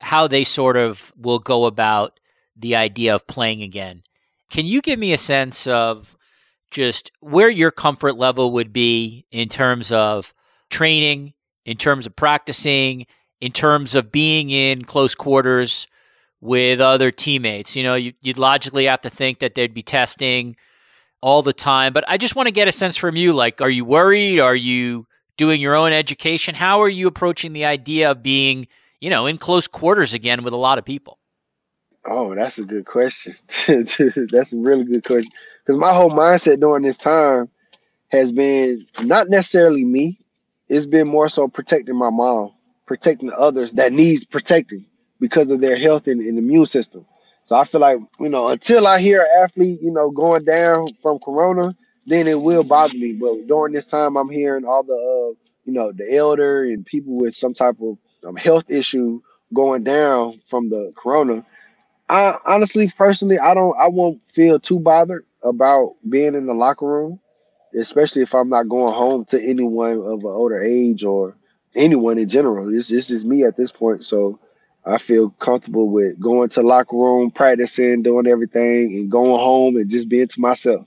how 0.00 0.28
they 0.28 0.44
sort 0.44 0.76
of 0.76 1.12
will 1.16 1.40
go 1.40 1.64
about 1.64 2.20
the 2.56 2.76
idea 2.76 3.12
of 3.12 3.26
playing 3.26 3.60
again 3.60 4.04
can 4.50 4.66
you 4.66 4.82
give 4.82 4.98
me 4.98 5.12
a 5.12 5.18
sense 5.18 5.66
of 5.66 6.16
just 6.70 7.12
where 7.20 7.48
your 7.48 7.70
comfort 7.70 8.16
level 8.16 8.50
would 8.52 8.72
be 8.72 9.26
in 9.30 9.48
terms 9.48 9.92
of 9.92 10.34
training, 10.70 11.34
in 11.64 11.76
terms 11.76 12.06
of 12.06 12.16
practicing, 12.16 13.06
in 13.40 13.52
terms 13.52 13.94
of 13.94 14.10
being 14.10 14.50
in 14.50 14.82
close 14.82 15.14
quarters 15.14 15.86
with 16.40 16.80
other 16.80 17.10
teammates? 17.10 17.76
You 17.76 17.84
know, 17.84 17.94
you, 17.94 18.12
would 18.26 18.38
logically 18.38 18.86
have 18.86 19.00
to 19.02 19.10
think 19.10 19.38
that 19.38 19.54
they'd 19.54 19.72
be 19.72 19.82
testing 19.82 20.56
all 21.22 21.42
the 21.42 21.52
time, 21.52 21.92
but 21.92 22.04
I 22.06 22.18
just 22.18 22.36
want 22.36 22.48
to 22.48 22.52
get 22.52 22.68
a 22.68 22.72
sense 22.72 22.96
from 22.96 23.16
you 23.16 23.32
like, 23.32 23.60
are 23.60 23.70
you 23.70 23.84
worried? 23.84 24.40
Are 24.40 24.54
you 24.54 25.06
doing 25.36 25.60
your 25.60 25.74
own 25.74 25.92
education? 25.92 26.54
How 26.54 26.82
are 26.82 26.88
you 26.88 27.06
approaching 27.06 27.52
the 27.52 27.64
idea 27.64 28.10
of 28.10 28.22
being, 28.22 28.66
you 29.00 29.10
know, 29.10 29.26
in 29.26 29.38
close 29.38 29.66
quarters 29.66 30.12
again 30.12 30.44
with 30.44 30.52
a 30.52 30.58
lot 30.58 30.78
of 30.78 30.84
people? 30.84 31.18
Oh, 32.06 32.34
that's 32.34 32.58
a 32.58 32.64
good 32.64 32.86
question. 32.86 33.34
that's 33.68 34.00
a 34.52 34.58
really 34.58 34.84
good 34.84 35.04
question. 35.04 35.30
Because 35.64 35.78
my 35.78 35.92
whole 35.92 36.10
mindset 36.10 36.60
during 36.60 36.82
this 36.82 36.98
time 36.98 37.48
has 38.10 38.32
been 38.32 38.86
not 39.04 39.28
necessarily 39.30 39.84
me. 39.84 40.18
It's 40.68 40.86
been 40.86 41.08
more 41.08 41.28
so 41.28 41.48
protecting 41.48 41.96
my 41.96 42.10
mom, 42.10 42.52
protecting 42.86 43.32
others 43.36 43.74
that 43.74 43.92
needs 43.92 44.24
protecting 44.24 44.86
because 45.20 45.50
of 45.50 45.60
their 45.60 45.76
health 45.76 46.08
and, 46.08 46.20
and 46.20 46.38
immune 46.38 46.66
system. 46.66 47.06
So 47.44 47.56
I 47.56 47.64
feel 47.64 47.80
like, 47.80 47.98
you 48.20 48.28
know, 48.28 48.48
until 48.48 48.86
I 48.86 49.00
hear 49.00 49.20
an 49.22 49.44
athlete, 49.44 49.80
you 49.82 49.92
know, 49.92 50.10
going 50.10 50.44
down 50.44 50.88
from 51.02 51.18
corona, 51.18 51.76
then 52.06 52.26
it 52.28 52.40
will 52.40 52.64
bother 52.64 52.96
me. 52.96 53.12
But 53.14 53.46
during 53.46 53.74
this 53.74 53.86
time, 53.86 54.16
I'm 54.16 54.30
hearing 54.30 54.64
all 54.64 54.82
the, 54.84 54.94
uh, 54.94 55.38
you 55.64 55.72
know, 55.72 55.92
the 55.92 56.14
elder 56.16 56.64
and 56.64 56.84
people 56.86 57.16
with 57.18 57.36
some 57.36 57.54
type 57.54 57.76
of 57.82 57.98
um, 58.26 58.36
health 58.36 58.70
issue 58.70 59.20
going 59.54 59.84
down 59.84 60.40
from 60.48 60.70
the 60.70 60.92
corona 60.96 61.44
I 62.08 62.36
honestly, 62.46 62.90
personally, 62.96 63.38
I 63.38 63.54
don't, 63.54 63.76
I 63.78 63.88
won't 63.88 64.24
feel 64.24 64.60
too 64.60 64.78
bothered 64.78 65.24
about 65.42 65.90
being 66.08 66.34
in 66.34 66.46
the 66.46 66.54
locker 66.54 66.86
room, 66.86 67.20
especially 67.78 68.22
if 68.22 68.34
I'm 68.34 68.48
not 68.50 68.68
going 68.68 68.94
home 68.94 69.24
to 69.26 69.42
anyone 69.42 69.98
of 69.98 70.20
an 70.20 70.30
older 70.30 70.62
age 70.62 71.04
or 71.04 71.36
anyone 71.74 72.18
in 72.18 72.28
general. 72.28 72.74
It's, 72.74 72.90
it's 72.90 73.08
just 73.08 73.26
me 73.26 73.44
at 73.44 73.56
this 73.56 73.72
point, 73.72 74.04
so 74.04 74.38
I 74.84 74.98
feel 74.98 75.30
comfortable 75.30 75.88
with 75.88 76.20
going 76.20 76.50
to 76.50 76.62
locker 76.62 76.96
room, 76.96 77.30
practicing, 77.30 78.02
doing 78.02 78.26
everything, 78.26 78.94
and 78.94 79.10
going 79.10 79.40
home 79.40 79.76
and 79.76 79.88
just 79.88 80.08
being 80.08 80.28
to 80.28 80.40
myself. 80.40 80.86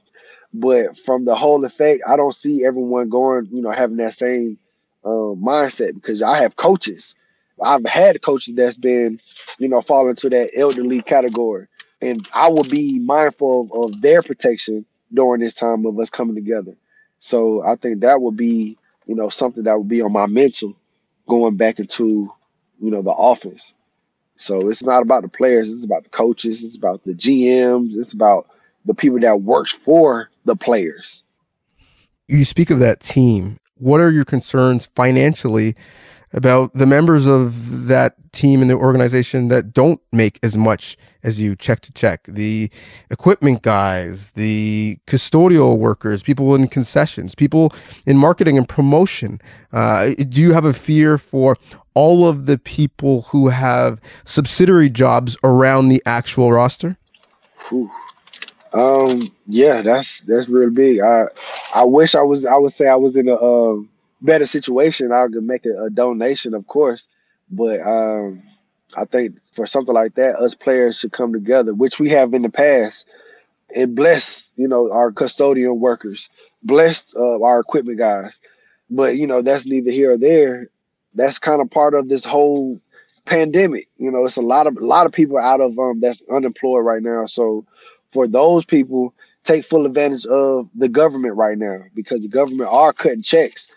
But 0.54 0.98
from 1.00 1.26
the 1.26 1.36
whole 1.36 1.64
effect, 1.66 2.04
I 2.08 2.16
don't 2.16 2.34
see 2.34 2.64
everyone 2.64 3.10
going, 3.10 3.48
you 3.52 3.62
know, 3.62 3.72
having 3.72 3.98
that 3.98 4.14
same 4.14 4.58
uh, 5.04 5.34
mindset 5.36 5.96
because 5.96 6.22
I 6.22 6.38
have 6.38 6.56
coaches 6.56 7.16
I've 7.64 7.86
had 7.86 8.22
coaches 8.22 8.54
that's 8.54 8.78
been, 8.78 9.20
you 9.60 9.68
know, 9.68 9.82
fall 9.82 10.10
into 10.10 10.30
that 10.30 10.52
elderly 10.56 11.02
category. 11.02 11.68
And 12.02 12.28
I 12.36 12.48
will 12.50 12.64
be 12.64 13.00
mindful 13.00 13.62
of, 13.62 13.72
of 13.92 14.02
their 14.02 14.22
protection 14.22 14.86
during 15.14 15.42
this 15.42 15.56
time 15.56 15.86
of 15.86 15.98
us 16.00 16.10
coming 16.10 16.36
together. 16.36 16.74
So 17.20 17.64
I 17.64 17.76
think 17.76 18.02
that 18.02 18.22
would 18.22 18.38
be, 18.38 18.78
you 19.08 19.16
know, 19.16 19.30
something 19.30 19.64
that 19.64 19.78
would 19.78 19.88
be 19.88 20.02
on 20.02 20.14
my 20.14 20.28
mental 20.28 20.76
going 21.28 21.58
back 21.58 21.80
into, 21.80 22.32
you 22.80 22.92
know, 22.92 23.02
the 23.02 23.12
office. 23.12 23.74
So 24.36 24.70
it's 24.70 24.84
not 24.84 25.02
about 25.02 25.24
the 25.24 25.30
players, 25.30 25.72
it's 25.72 25.86
about 25.86 26.04
the 26.04 26.12
coaches, 26.12 26.64
it's 26.64 26.78
about 26.78 27.04
the 27.04 27.14
GMs, 27.14 27.96
it's 27.96 28.14
about 28.14 28.48
the 28.86 28.94
people 28.94 29.20
that 29.20 29.42
works 29.42 29.74
for 29.74 30.30
the 30.46 30.56
players. 30.56 31.24
You 32.28 32.46
speak 32.46 32.70
of 32.70 32.80
that 32.80 33.00
team. 33.00 33.58
What 33.78 34.00
are 34.00 34.12
your 34.12 34.26
concerns 34.26 34.86
financially 34.86 35.76
about 36.34 36.74
the 36.74 36.86
members 36.86 37.26
of 37.26 37.88
that 37.88 38.16
team 38.32 38.62
and 38.62 38.70
the 38.70 38.76
organization 38.76 39.48
that 39.48 39.74
don't 39.74 40.02
make 40.12 40.40
as 40.44 40.58
much 40.58 40.98
as 41.24 41.40
you 41.40 41.56
check 41.56 41.80
to 41.82 41.92
check. 41.94 42.24
The 42.28 42.70
equipment 43.10 43.62
guys 43.62 44.32
the 44.32 45.00
custodial 45.08 45.78
workers 45.78 46.22
people 46.24 46.54
in 46.54 46.68
concessions 46.68 47.34
people 47.36 47.74
in 48.06 48.18
marketing 48.18 48.58
and 48.58 48.68
promotion. 48.68 49.42
Uh, 49.72 50.12
do 50.30 50.42
you 50.42 50.54
have 50.54 50.66
a 50.66 50.74
fear 50.74 51.18
for 51.18 51.58
all 51.94 52.28
of 52.28 52.46
the 52.46 52.58
people 52.60 53.24
who 53.24 53.48
have 53.48 54.00
subsidiary 54.26 54.90
jobs 54.90 55.36
around 55.44 55.90
the 55.90 56.02
actual 56.06 56.52
roster? 56.52 56.98
Whew. 57.70 57.90
um 58.74 59.22
yeah 59.48 59.82
that's 59.82 60.26
that's 60.26 60.48
real 60.50 60.70
big. 60.70 61.00
I 61.00 61.26
i 61.74 61.84
wish 61.86 62.16
i 62.16 62.22
was 62.22 62.46
i 62.46 62.56
would 62.56 62.72
say 62.72 62.88
i 62.88 62.96
was 62.96 63.18
in 63.18 63.28
a 63.30 63.36
um 63.36 63.90
better 64.28 64.46
situation, 64.46 65.12
I 65.12 65.26
could 65.26 65.44
make 65.44 65.66
a, 65.66 65.86
a 65.86 65.90
donation, 65.90 66.54
of 66.54 66.68
course. 66.68 67.08
But 67.50 67.82
um, 67.82 68.44
I 68.96 69.06
think 69.06 69.42
for 69.54 69.66
something 69.66 69.96
like 69.96 70.14
that, 70.16 70.36
us 70.36 70.54
players 70.54 71.00
should 71.00 71.14
come 71.14 71.34
together, 71.34 71.74
which 71.74 72.00
we 72.00 72.10
have 72.10 72.34
in 72.34 72.44
the 72.44 72.50
past, 72.50 73.08
and 73.76 73.96
bless 73.96 74.52
you 74.58 74.68
know 74.68 74.92
our 74.92 75.12
custodian 75.12 75.80
workers, 75.80 76.30
bless 76.62 77.16
uh, 77.16 77.42
our 77.42 77.60
equipment 77.60 77.98
guys. 77.98 78.42
But 78.90 79.18
you 79.18 79.26
know 79.26 79.42
that's 79.42 79.66
neither 79.66 79.92
here 79.92 80.12
or 80.12 80.18
there. 80.18 80.68
That's 81.16 81.40
kind 81.40 81.62
of 81.62 81.72
part 81.72 81.96
of 81.96 82.10
this 82.10 82.26
whole 82.26 82.80
pandemic. 83.26 83.88
You 83.98 84.12
know, 84.12 84.26
it's 84.26 84.38
a 84.38 84.42
lot 84.42 84.68
of 84.68 84.78
a 84.78 84.86
lot 84.86 85.06
of 85.08 85.14
people 85.14 85.38
out 85.38 85.62
of 85.62 85.80
um 85.80 86.00
that's 86.00 86.22
unemployed 86.30 86.86
right 86.86 87.02
now. 87.02 87.26
So 87.26 87.66
for 88.12 88.28
those 88.28 88.66
people, 88.66 89.14
take 89.46 89.64
full 89.64 89.86
advantage 89.86 90.26
of 90.26 90.70
the 90.76 90.90
government 90.90 91.36
right 91.36 91.58
now 91.58 91.78
because 91.96 92.22
the 92.22 92.28
government 92.28 92.70
are 92.72 92.94
cutting 92.94 93.22
checks 93.22 93.70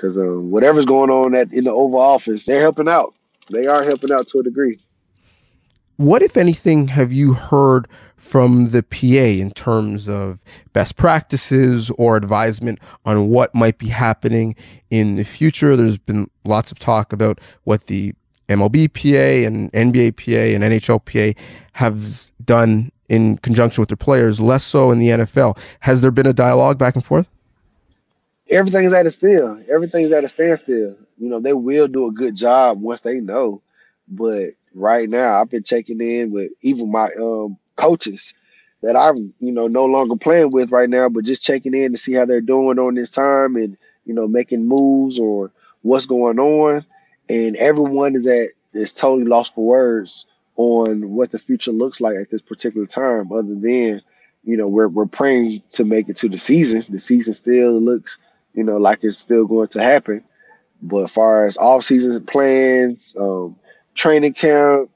because 0.00 0.18
um, 0.18 0.50
whatever's 0.50 0.86
going 0.86 1.10
on 1.10 1.34
at 1.34 1.52
in 1.52 1.64
the 1.64 1.70
Oval 1.70 2.00
Office, 2.00 2.44
they're 2.44 2.60
helping 2.60 2.88
out. 2.88 3.14
They 3.52 3.66
are 3.66 3.82
helping 3.82 4.12
out 4.12 4.28
to 4.28 4.38
a 4.38 4.42
degree. 4.42 4.78
What, 5.96 6.22
if 6.22 6.36
anything, 6.36 6.88
have 6.88 7.12
you 7.12 7.34
heard 7.34 7.86
from 8.16 8.68
the 8.68 8.82
PA 8.82 9.06
in 9.06 9.50
terms 9.50 10.08
of 10.08 10.42
best 10.72 10.96
practices 10.96 11.90
or 11.98 12.16
advisement 12.16 12.78
on 13.04 13.28
what 13.28 13.54
might 13.54 13.76
be 13.76 13.88
happening 13.88 14.54
in 14.88 15.16
the 15.16 15.24
future? 15.24 15.76
There's 15.76 15.98
been 15.98 16.30
lots 16.44 16.72
of 16.72 16.78
talk 16.78 17.12
about 17.12 17.38
what 17.64 17.86
the 17.86 18.14
MLB 18.48 18.92
PA 18.94 19.46
and 19.46 19.70
NBA 19.72 20.16
PA 20.16 20.54
and 20.54 20.64
NHL 20.64 21.04
PA 21.04 21.38
have 21.74 22.30
done 22.42 22.90
in 23.10 23.36
conjunction 23.38 23.82
with 23.82 23.90
their 23.90 23.96
players, 23.96 24.40
less 24.40 24.64
so 24.64 24.90
in 24.90 24.98
the 24.98 25.08
NFL. 25.08 25.58
Has 25.80 26.00
there 26.00 26.10
been 26.10 26.26
a 26.26 26.32
dialogue 26.32 26.78
back 26.78 26.94
and 26.94 27.04
forth? 27.04 27.28
Everything's 28.50 28.92
at 28.92 29.06
a 29.06 29.10
still. 29.10 29.62
Everything's 29.72 30.12
at 30.12 30.24
a 30.24 30.28
standstill. 30.28 30.96
You 31.18 31.28
know, 31.28 31.40
they 31.40 31.52
will 31.52 31.88
do 31.88 32.06
a 32.06 32.12
good 32.12 32.36
job 32.36 32.80
once 32.80 33.02
they 33.02 33.20
know. 33.20 33.62
But 34.08 34.50
right 34.74 35.08
now, 35.08 35.40
I've 35.40 35.50
been 35.50 35.62
checking 35.62 36.00
in 36.00 36.30
with 36.30 36.50
even 36.62 36.90
my 36.90 37.08
um, 37.20 37.56
coaches 37.76 38.34
that 38.82 38.96
I'm, 38.96 39.32
you 39.40 39.52
know, 39.52 39.68
no 39.68 39.84
longer 39.84 40.16
playing 40.16 40.52
with 40.52 40.72
right 40.72 40.88
now, 40.88 41.08
but 41.08 41.24
just 41.24 41.42
checking 41.42 41.74
in 41.74 41.92
to 41.92 41.98
see 41.98 42.14
how 42.14 42.24
they're 42.24 42.40
doing 42.40 42.78
on 42.78 42.94
this 42.94 43.10
time 43.10 43.56
and, 43.56 43.76
you 44.06 44.14
know, 44.14 44.26
making 44.26 44.66
moves 44.66 45.18
or 45.18 45.50
what's 45.82 46.06
going 46.06 46.38
on. 46.38 46.84
And 47.28 47.56
everyone 47.56 48.14
is 48.14 48.26
at 48.26 48.48
is 48.72 48.92
totally 48.92 49.24
lost 49.24 49.54
for 49.54 49.64
words 49.64 50.26
on 50.56 51.10
what 51.10 51.30
the 51.30 51.38
future 51.38 51.72
looks 51.72 52.00
like 52.00 52.16
at 52.16 52.30
this 52.30 52.42
particular 52.42 52.86
time, 52.86 53.30
other 53.32 53.54
than 53.54 54.00
you 54.44 54.56
know, 54.56 54.66
we're 54.68 54.88
we're 54.88 55.06
praying 55.06 55.62
to 55.70 55.84
make 55.84 56.08
it 56.08 56.16
to 56.16 56.28
the 56.28 56.38
season. 56.38 56.84
The 56.88 56.98
season 56.98 57.32
still 57.34 57.80
looks, 57.80 58.18
you 58.54 58.64
know, 58.64 58.76
like 58.76 59.02
it's 59.02 59.18
still 59.18 59.46
going 59.46 59.68
to 59.68 59.82
happen. 59.82 60.24
But 60.82 61.04
as 61.04 61.10
far 61.10 61.46
as 61.46 61.56
off 61.58 61.84
season 61.84 62.24
plans, 62.24 63.14
um, 63.18 63.56
training 63.94 64.34
camp, 64.34 64.90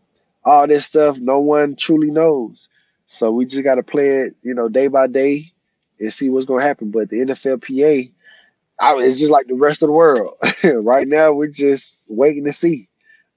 all 0.45 0.67
this 0.67 0.87
stuff, 0.87 1.19
no 1.21 1.40
one 1.40 1.77
truly 1.77 2.11
knows. 2.11 2.69
So 3.07 3.31
we 3.31 3.47
just 3.47 3.64
got 3.64 3.77
to 3.77 3.83
play 3.83 4.09
it, 4.09 4.37
you 4.43 4.55
know, 4.55 4.69
day 4.69 4.88
by 4.88 5.07
day 5.07 5.45
and 6.01 6.12
see 6.12 6.29
what's 6.31 6.47
going 6.47 6.61
to 6.61 6.67
happen. 6.67 6.90
But 6.90 7.11
the 7.11 7.21
NFLPA, 7.21 8.11
I, 8.81 8.95
it's 9.03 9.19
just 9.19 9.31
like 9.31 9.47
the 9.47 9.55
rest 9.55 9.83
of 9.83 9.88
the 9.88 9.93
world. 9.93 10.35
right 10.64 11.07
now, 11.07 11.33
we're 11.33 11.49
just 11.49 12.07
waiting 12.09 12.45
to 12.45 12.53
see, 12.53 12.88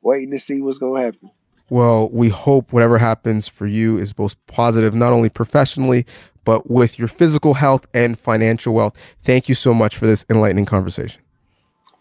waiting 0.01 0.31
to 0.31 0.39
see 0.39 0.61
what's 0.61 0.77
going 0.77 1.01
to 1.01 1.05
happen. 1.05 1.31
Well, 1.69 2.09
we 2.09 2.29
hope 2.29 2.71
whatever 2.71 2.97
happens 2.97 3.47
for 3.47 3.67
you 3.67 3.97
is 3.97 4.13
both 4.13 4.35
positive, 4.47 4.95
not 4.95 5.11
only 5.11 5.29
professionally, 5.29 6.05
but 6.45 6.71
with 6.71 6.97
your 6.97 7.09
physical 7.09 7.55
health 7.55 7.85
and 7.93 8.17
financial 8.17 8.73
wealth. 8.73 8.95
Thank 9.21 9.49
you 9.49 9.55
so 9.55 9.73
much 9.73 9.97
for 9.97 10.07
this 10.07 10.25
enlightening 10.29 10.65
conversation. 10.65 11.21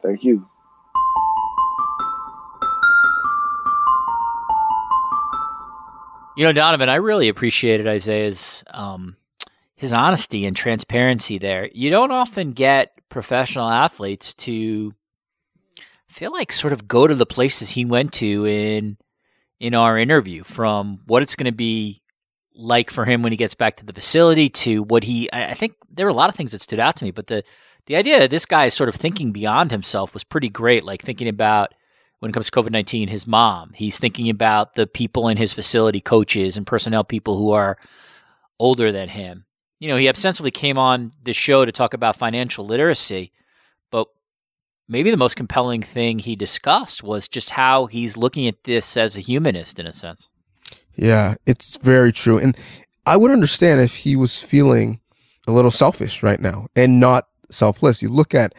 Thank 0.03 0.23
you. 0.23 0.49
You 6.37 6.45
know, 6.45 6.53
Donnovan, 6.53 6.89
I 6.89 6.97
really 6.97 7.29
appreciated 7.29 7.89
Isaiah's 7.89 8.63
um, 8.71 9.17
his 9.75 9.93
honesty 9.93 10.45
and 10.47 10.55
transparency 10.55 11.39
there. 11.39 11.69
You 11.73 11.91
don't 11.91 12.13
often 12.13 12.53
get 12.53 12.93
professional 13.09 13.69
athletes 13.69 14.35
to 14.35 14.95
feel 16.07 16.33
like 16.33 16.53
sort 16.53 16.73
of 16.73 16.87
go 16.87 17.07
to 17.07 17.15
the 17.15 17.27
places 17.27 17.71
he 17.71 17.85
went 17.85 18.13
to 18.15 18.47
in 18.47 18.97
in 19.61 19.75
our 19.75 19.99
interview 19.99 20.45
from 20.45 21.01
what 21.07 21.23
it's 21.23 21.37
going 21.37 21.47
to 21.47 21.53
be 21.53 22.03
like 22.55 22.91
for 22.91 23.05
him 23.05 23.23
when 23.23 23.33
he 23.33 23.37
gets 23.37 23.55
back 23.55 23.77
to 23.77 23.85
the 23.85 23.93
facility 23.93 24.49
to 24.49 24.83
what 24.85 25.05
he 25.05 25.29
I 25.33 25.55
think 25.55 25.75
there 25.91 26.07
were 26.07 26.11
a 26.11 26.15
lot 26.15 26.31
of 26.31 26.37
things 26.37 26.53
that 26.53 26.63
stood 26.63 26.81
out 26.81 26.97
to 26.97 27.05
me, 27.05 27.11
but 27.11 27.27
the 27.27 27.43
the 27.87 27.97
idea 27.97 28.19
that 28.19 28.31
this 28.31 28.47
guy 28.47 28.67
is 28.67 28.75
sort 28.75 28.89
of 28.89 28.95
thinking 28.95 29.33
beyond 29.33 29.71
himself 29.71 30.13
was 30.13 30.25
pretty 30.25 30.49
great, 30.49 30.85
like 30.85 31.03
thinking 31.03 31.29
about 31.29 31.73
when 32.19 32.31
it 32.31 32.33
comes 32.33 32.51
to 32.51 32.53
COVID 32.53 32.71
19, 32.71 33.09
his 33.09 33.27
mom. 33.27 33.73
He's 33.75 33.99
thinking 33.99 34.29
about 34.29 34.75
the 34.75 34.87
people 34.87 35.29
in 35.29 35.37
his 35.37 35.53
facility, 35.53 36.01
coaches 36.01 36.57
and 36.57 36.67
personnel 36.67 37.05
people 37.05 37.39
who 37.39 37.53
are 37.53 37.79
older 38.59 38.91
than 38.91 39.09
him. 39.11 39.45
You 39.79 39.89
know, 39.89 39.97
he 39.97 40.09
ostensibly 40.09 40.51
came 40.51 40.79
on 40.79 41.13
the 41.23 41.33
show 41.33 41.65
to 41.65 41.73
talk 41.73 41.95
about 41.95 42.17
financial 42.17 42.65
literacy, 42.65 43.33
maybe 44.89 45.11
the 45.11 45.17
most 45.17 45.37
compelling 45.37 45.83
thing 45.83 46.19
he 46.19 46.37
discussed 46.37 47.03
was 47.03 47.29
just 47.29 47.51
how 47.51 47.87
he's 47.87 48.17
looking 48.17 48.47
at 48.47 48.65
this 48.65 48.97
as 48.97 49.17
a 49.17 49.21
humanist 49.21 49.79
in 49.79 49.87
a 49.87 49.93
sense. 49.93 50.29
Yeah, 50.95 51.35
it's 51.45 51.77
very 51.77 52.13
true. 52.13 52.39
And 52.39 52.57
I 53.05 53.17
would 53.17 53.31
understand 53.31 53.81
if 53.81 53.97
he 53.97 54.17
was 54.17 54.43
feeling 54.43 55.01
a 55.47 55.53
little 55.53 55.71
selfish 55.71 56.23
right 56.23 56.41
now 56.41 56.67
and 56.75 56.99
not 56.99 57.29
selfless. 57.51 58.03
You 58.03 58.09
look 58.09 58.35
at 58.35 58.55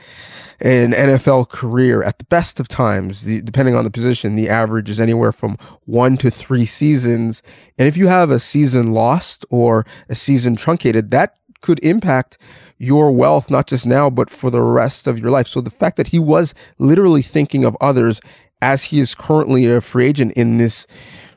an 0.60 0.92
NFL 0.92 1.50
career 1.50 2.04
at 2.04 2.20
the 2.20 2.26
best 2.26 2.60
of 2.60 2.68
times, 2.68 3.26
the, 3.26 3.42
depending 3.42 3.76
on 3.76 3.84
the 3.84 3.92
position, 3.92 4.36
the 4.36 4.50
average 4.50 4.90
is 4.90 5.00
anywhere 5.00 5.32
from 5.32 5.58
one 5.86 6.18
to 6.18 6.32
three 6.32 6.66
seasons. 6.66 7.44
And 7.78 7.88
if 7.88 7.98
you 7.98 8.08
have 8.08 8.32
a 8.32 8.40
season 8.40 8.94
lost 8.94 9.46
or 9.50 9.86
a 10.10 10.16
season 10.16 10.56
truncated, 10.56 11.12
that 11.12 11.36
could 11.62 11.80
impact 11.84 12.38
your 12.78 13.12
wealth, 13.12 13.50
not 13.50 13.68
just 13.68 13.86
now, 13.86 14.10
but 14.10 14.30
for 14.30 14.50
the 14.50 14.62
rest 14.62 15.08
of 15.08 15.20
your 15.20 15.30
life. 15.30 15.48
So 15.48 15.62
the 15.62 15.70
fact 15.70 15.98
that 15.98 16.08
he 16.08 16.20
was 16.20 16.54
literally 16.78 17.22
thinking 17.22 17.64
of 17.64 17.76
others 17.82 18.22
as 18.62 18.86
he 18.86 19.00
is 19.00 19.16
currently 19.16 19.66
a 19.66 19.82
free 19.82 20.06
agent 20.06 20.34
in 20.34 20.58
this 20.58 20.88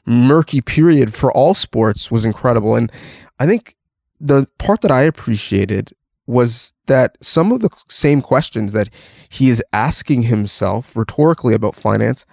murky 0.07 0.61
period 0.61 1.15
for 1.15 1.33
all 1.33 1.55
sports 1.55 2.11
was 2.11 2.25
incredible. 2.25 2.77
And 2.77 2.91
I 3.39 3.47
think 3.47 3.75
the 4.21 4.47
part 4.59 4.81
that 4.83 4.91
I 4.91 5.03
appreciated 5.03 5.93
was 6.27 6.73
that 6.87 7.17
some 7.21 7.53
of 7.53 7.61
the 7.61 7.71
same 7.89 8.23
questions 8.23 8.73
that 8.73 8.89
he 9.29 9.49
is 9.49 9.63
asking 9.73 10.23
himself 10.23 10.97
rhetorically 10.97 11.55
about 11.55 11.75
finance 11.75 12.25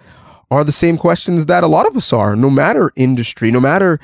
are 0.50 0.64
the 0.64 0.72
same 0.72 0.96
questions 0.96 1.46
that 1.46 1.64
a 1.64 1.68
lot 1.68 1.86
of 1.86 1.96
us 1.96 2.12
are, 2.12 2.34
no 2.34 2.48
matter 2.48 2.90
industry, 2.96 3.50
no 3.50 3.60
matter 3.60 3.98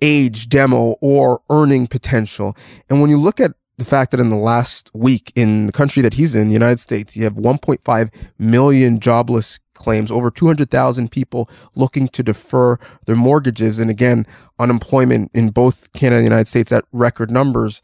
age, 0.00 0.48
demo, 0.48 0.96
or 1.00 1.40
earning 1.50 1.86
potential. 1.86 2.56
And 2.88 3.00
when 3.00 3.10
you 3.10 3.18
look 3.18 3.40
at 3.40 3.52
the 3.78 3.84
fact 3.84 4.10
that 4.10 4.20
in 4.20 4.30
the 4.30 4.36
last 4.36 4.90
week 4.94 5.32
in 5.34 5.66
the 5.66 5.72
country 5.72 6.02
that 6.02 6.14
he's 6.14 6.34
in, 6.34 6.48
the 6.48 6.54
United 6.54 6.80
States, 6.80 7.16
you 7.16 7.24
have 7.24 7.34
1.5 7.34 8.10
million 8.38 9.00
jobless 9.00 9.60
claims, 9.74 10.10
over 10.10 10.30
200,000 10.30 11.10
people 11.10 11.50
looking 11.74 12.08
to 12.08 12.22
defer 12.22 12.78
their 13.04 13.16
mortgages. 13.16 13.78
And 13.78 13.90
again, 13.90 14.26
unemployment 14.58 15.30
in 15.34 15.50
both 15.50 15.92
Canada 15.92 16.16
and 16.16 16.24
the 16.24 16.30
United 16.30 16.48
States 16.48 16.72
at 16.72 16.84
record 16.92 17.30
numbers 17.30 17.82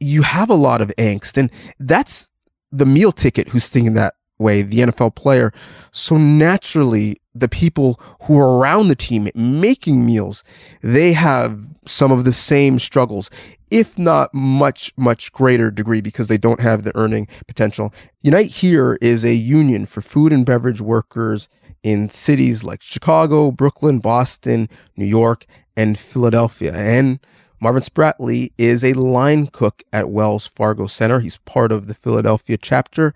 you 0.00 0.22
have 0.22 0.50
a 0.50 0.54
lot 0.54 0.80
of 0.80 0.90
angst. 0.98 1.36
And 1.36 1.50
that's 1.78 2.30
the 2.72 2.86
meal 2.86 3.12
ticket 3.12 3.48
who's 3.48 3.68
thinking 3.68 3.94
that 3.94 4.14
way, 4.38 4.62
the 4.62 4.78
NFL 4.78 5.14
player. 5.14 5.52
So 5.92 6.16
naturally, 6.16 7.19
the 7.34 7.48
people 7.48 8.00
who 8.22 8.38
are 8.38 8.58
around 8.58 8.88
the 8.88 8.96
team 8.96 9.28
making 9.34 10.04
meals, 10.04 10.44
they 10.82 11.12
have 11.12 11.60
some 11.86 12.12
of 12.12 12.24
the 12.24 12.32
same 12.32 12.78
struggles, 12.78 13.30
if 13.70 13.98
not 13.98 14.34
much, 14.34 14.92
much 14.96 15.32
greater 15.32 15.70
degree 15.70 16.00
because 16.00 16.28
they 16.28 16.38
don't 16.38 16.60
have 16.60 16.82
the 16.82 16.96
earning 16.96 17.28
potential. 17.46 17.94
Unite 18.22 18.48
Here 18.48 18.98
is 19.00 19.24
a 19.24 19.34
union 19.34 19.86
for 19.86 20.00
food 20.00 20.32
and 20.32 20.44
beverage 20.44 20.80
workers 20.80 21.48
in 21.82 22.08
cities 22.10 22.62
like 22.64 22.82
Chicago, 22.82 23.50
Brooklyn, 23.50 24.00
Boston, 24.00 24.68
New 24.96 25.06
York, 25.06 25.46
and 25.76 25.98
Philadelphia. 25.98 26.74
And 26.74 27.20
Marvin 27.60 27.82
Spratley 27.82 28.50
is 28.58 28.82
a 28.82 28.94
line 28.94 29.46
cook 29.46 29.82
at 29.92 30.10
Wells 30.10 30.46
Fargo 30.46 30.86
Center. 30.86 31.20
He's 31.20 31.38
part 31.38 31.72
of 31.72 31.86
the 31.86 31.94
Philadelphia 31.94 32.56
chapter, 32.60 33.14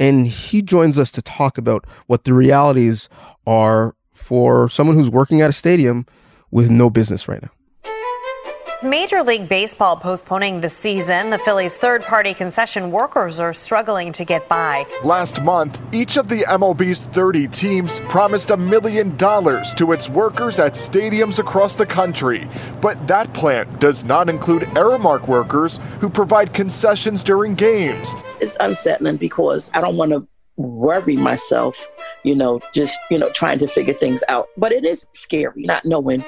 and 0.00 0.26
he 0.26 0.62
joins 0.62 0.98
us 0.98 1.10
to 1.12 1.22
talk 1.22 1.58
about 1.58 1.86
what 2.06 2.24
the 2.24 2.32
realities 2.32 3.08
are 3.46 3.94
for 4.12 4.68
someone 4.68 4.96
who's 4.96 5.10
working 5.10 5.40
at 5.40 5.50
a 5.50 5.52
stadium 5.52 6.06
with 6.50 6.70
no 6.70 6.90
business 6.90 7.28
right 7.28 7.42
now. 7.42 7.50
Major 8.82 9.22
League 9.22 9.46
Baseball 9.46 9.94
postponing 9.94 10.62
the 10.62 10.68
season. 10.70 11.28
The 11.28 11.36
Phillies' 11.36 11.76
third 11.76 12.02
party 12.02 12.32
concession 12.32 12.90
workers 12.90 13.38
are 13.38 13.52
struggling 13.52 14.10
to 14.12 14.24
get 14.24 14.48
by. 14.48 14.86
Last 15.04 15.42
month, 15.42 15.78
each 15.92 16.16
of 16.16 16.30
the 16.30 16.44
MLB's 16.44 17.04
30 17.04 17.48
teams 17.48 18.00
promised 18.08 18.48
a 18.48 18.56
million 18.56 19.14
dollars 19.18 19.74
to 19.74 19.92
its 19.92 20.08
workers 20.08 20.58
at 20.58 20.72
stadiums 20.72 21.38
across 21.38 21.74
the 21.74 21.84
country. 21.84 22.48
But 22.80 23.06
that 23.06 23.30
plan 23.34 23.68
does 23.80 24.02
not 24.04 24.30
include 24.30 24.62
Aramark 24.62 25.28
workers 25.28 25.78
who 26.00 26.08
provide 26.08 26.54
concessions 26.54 27.22
during 27.22 27.56
games. 27.56 28.14
It's 28.40 28.56
unsettling 28.60 29.18
because 29.18 29.70
I 29.74 29.82
don't 29.82 29.98
want 29.98 30.12
to 30.12 30.26
worry 30.60 31.14
mm-hmm. 31.14 31.24
myself, 31.24 31.88
you 32.24 32.34
know, 32.34 32.60
just, 32.74 32.98
you 33.10 33.18
know, 33.18 33.30
trying 33.30 33.58
to 33.58 33.66
figure 33.66 33.94
things 33.94 34.22
out. 34.28 34.48
But 34.56 34.72
it 34.72 34.84
is 34.84 35.06
scary 35.12 35.62
not 35.64 35.84
knowing 35.84 36.24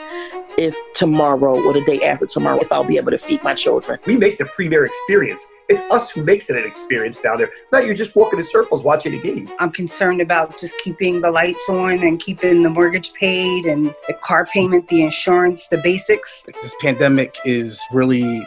if 0.59 0.77
tomorrow 0.95 1.63
or 1.63 1.73
the 1.73 1.85
day 1.85 2.03
after 2.03 2.27
tomorrow, 2.27 2.59
if 2.61 2.71
I'll 2.71 2.85
be 2.85 2.97
able 2.97 3.11
to 3.11 3.19
feed 3.19 3.43
my 3.43 3.55
children. 3.55 3.99
We 4.07 4.17
make 4.17 4.39
the 4.39 4.45
premier 4.45 4.85
experience. 4.85 5.45
It's 5.69 5.81
us 5.91 6.11
who 6.11 6.23
makes 6.23 6.51
it 6.51 6.57
an 6.57 6.67
experience 6.67 7.21
down 7.21 7.39
there. 7.39 7.47
It's 7.47 7.73
not 7.73 7.87
you're 7.87 7.95
just 7.95 8.15
walking 8.15 8.39
in 8.39 8.45
circles 8.45 8.85
watching 8.85 9.15
a 9.15 9.19
game. 9.19 9.51
I'm 9.59 9.71
concerned 9.71 10.21
about 10.21 10.59
just 10.59 10.77
keeping 10.79 11.21
the 11.21 11.31
lights 11.31 11.67
on 11.69 12.03
and 12.03 12.21
keeping 12.21 12.63
the 12.63 12.71
mortgage 12.71 13.13
paid 13.15 13.65
and 13.65 13.95
the 14.09 14.15
car 14.15 14.47
payment, 14.47 14.89
the 14.89 15.03
insurance, 15.03 15.69
the 15.69 15.79
basics. 15.79 16.45
This 16.61 16.75
pandemic 16.81 17.37
is 17.45 17.83
really 17.91 18.47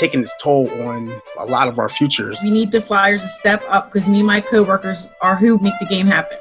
taking 0.00 0.22
its 0.22 0.34
toll 0.40 0.68
on 0.82 1.20
a 1.38 1.44
lot 1.44 1.68
of 1.68 1.78
our 1.78 1.90
futures. 1.90 2.40
We 2.42 2.50
need 2.50 2.72
the 2.72 2.80
Flyers 2.80 3.20
to 3.20 3.28
step 3.28 3.62
up 3.68 3.92
because 3.92 4.08
me 4.08 4.18
and 4.18 4.26
my 4.26 4.40
coworkers 4.40 5.06
are 5.20 5.36
who 5.36 5.58
make 5.58 5.74
the 5.78 5.84
game 5.84 6.06
happen. 6.06 6.38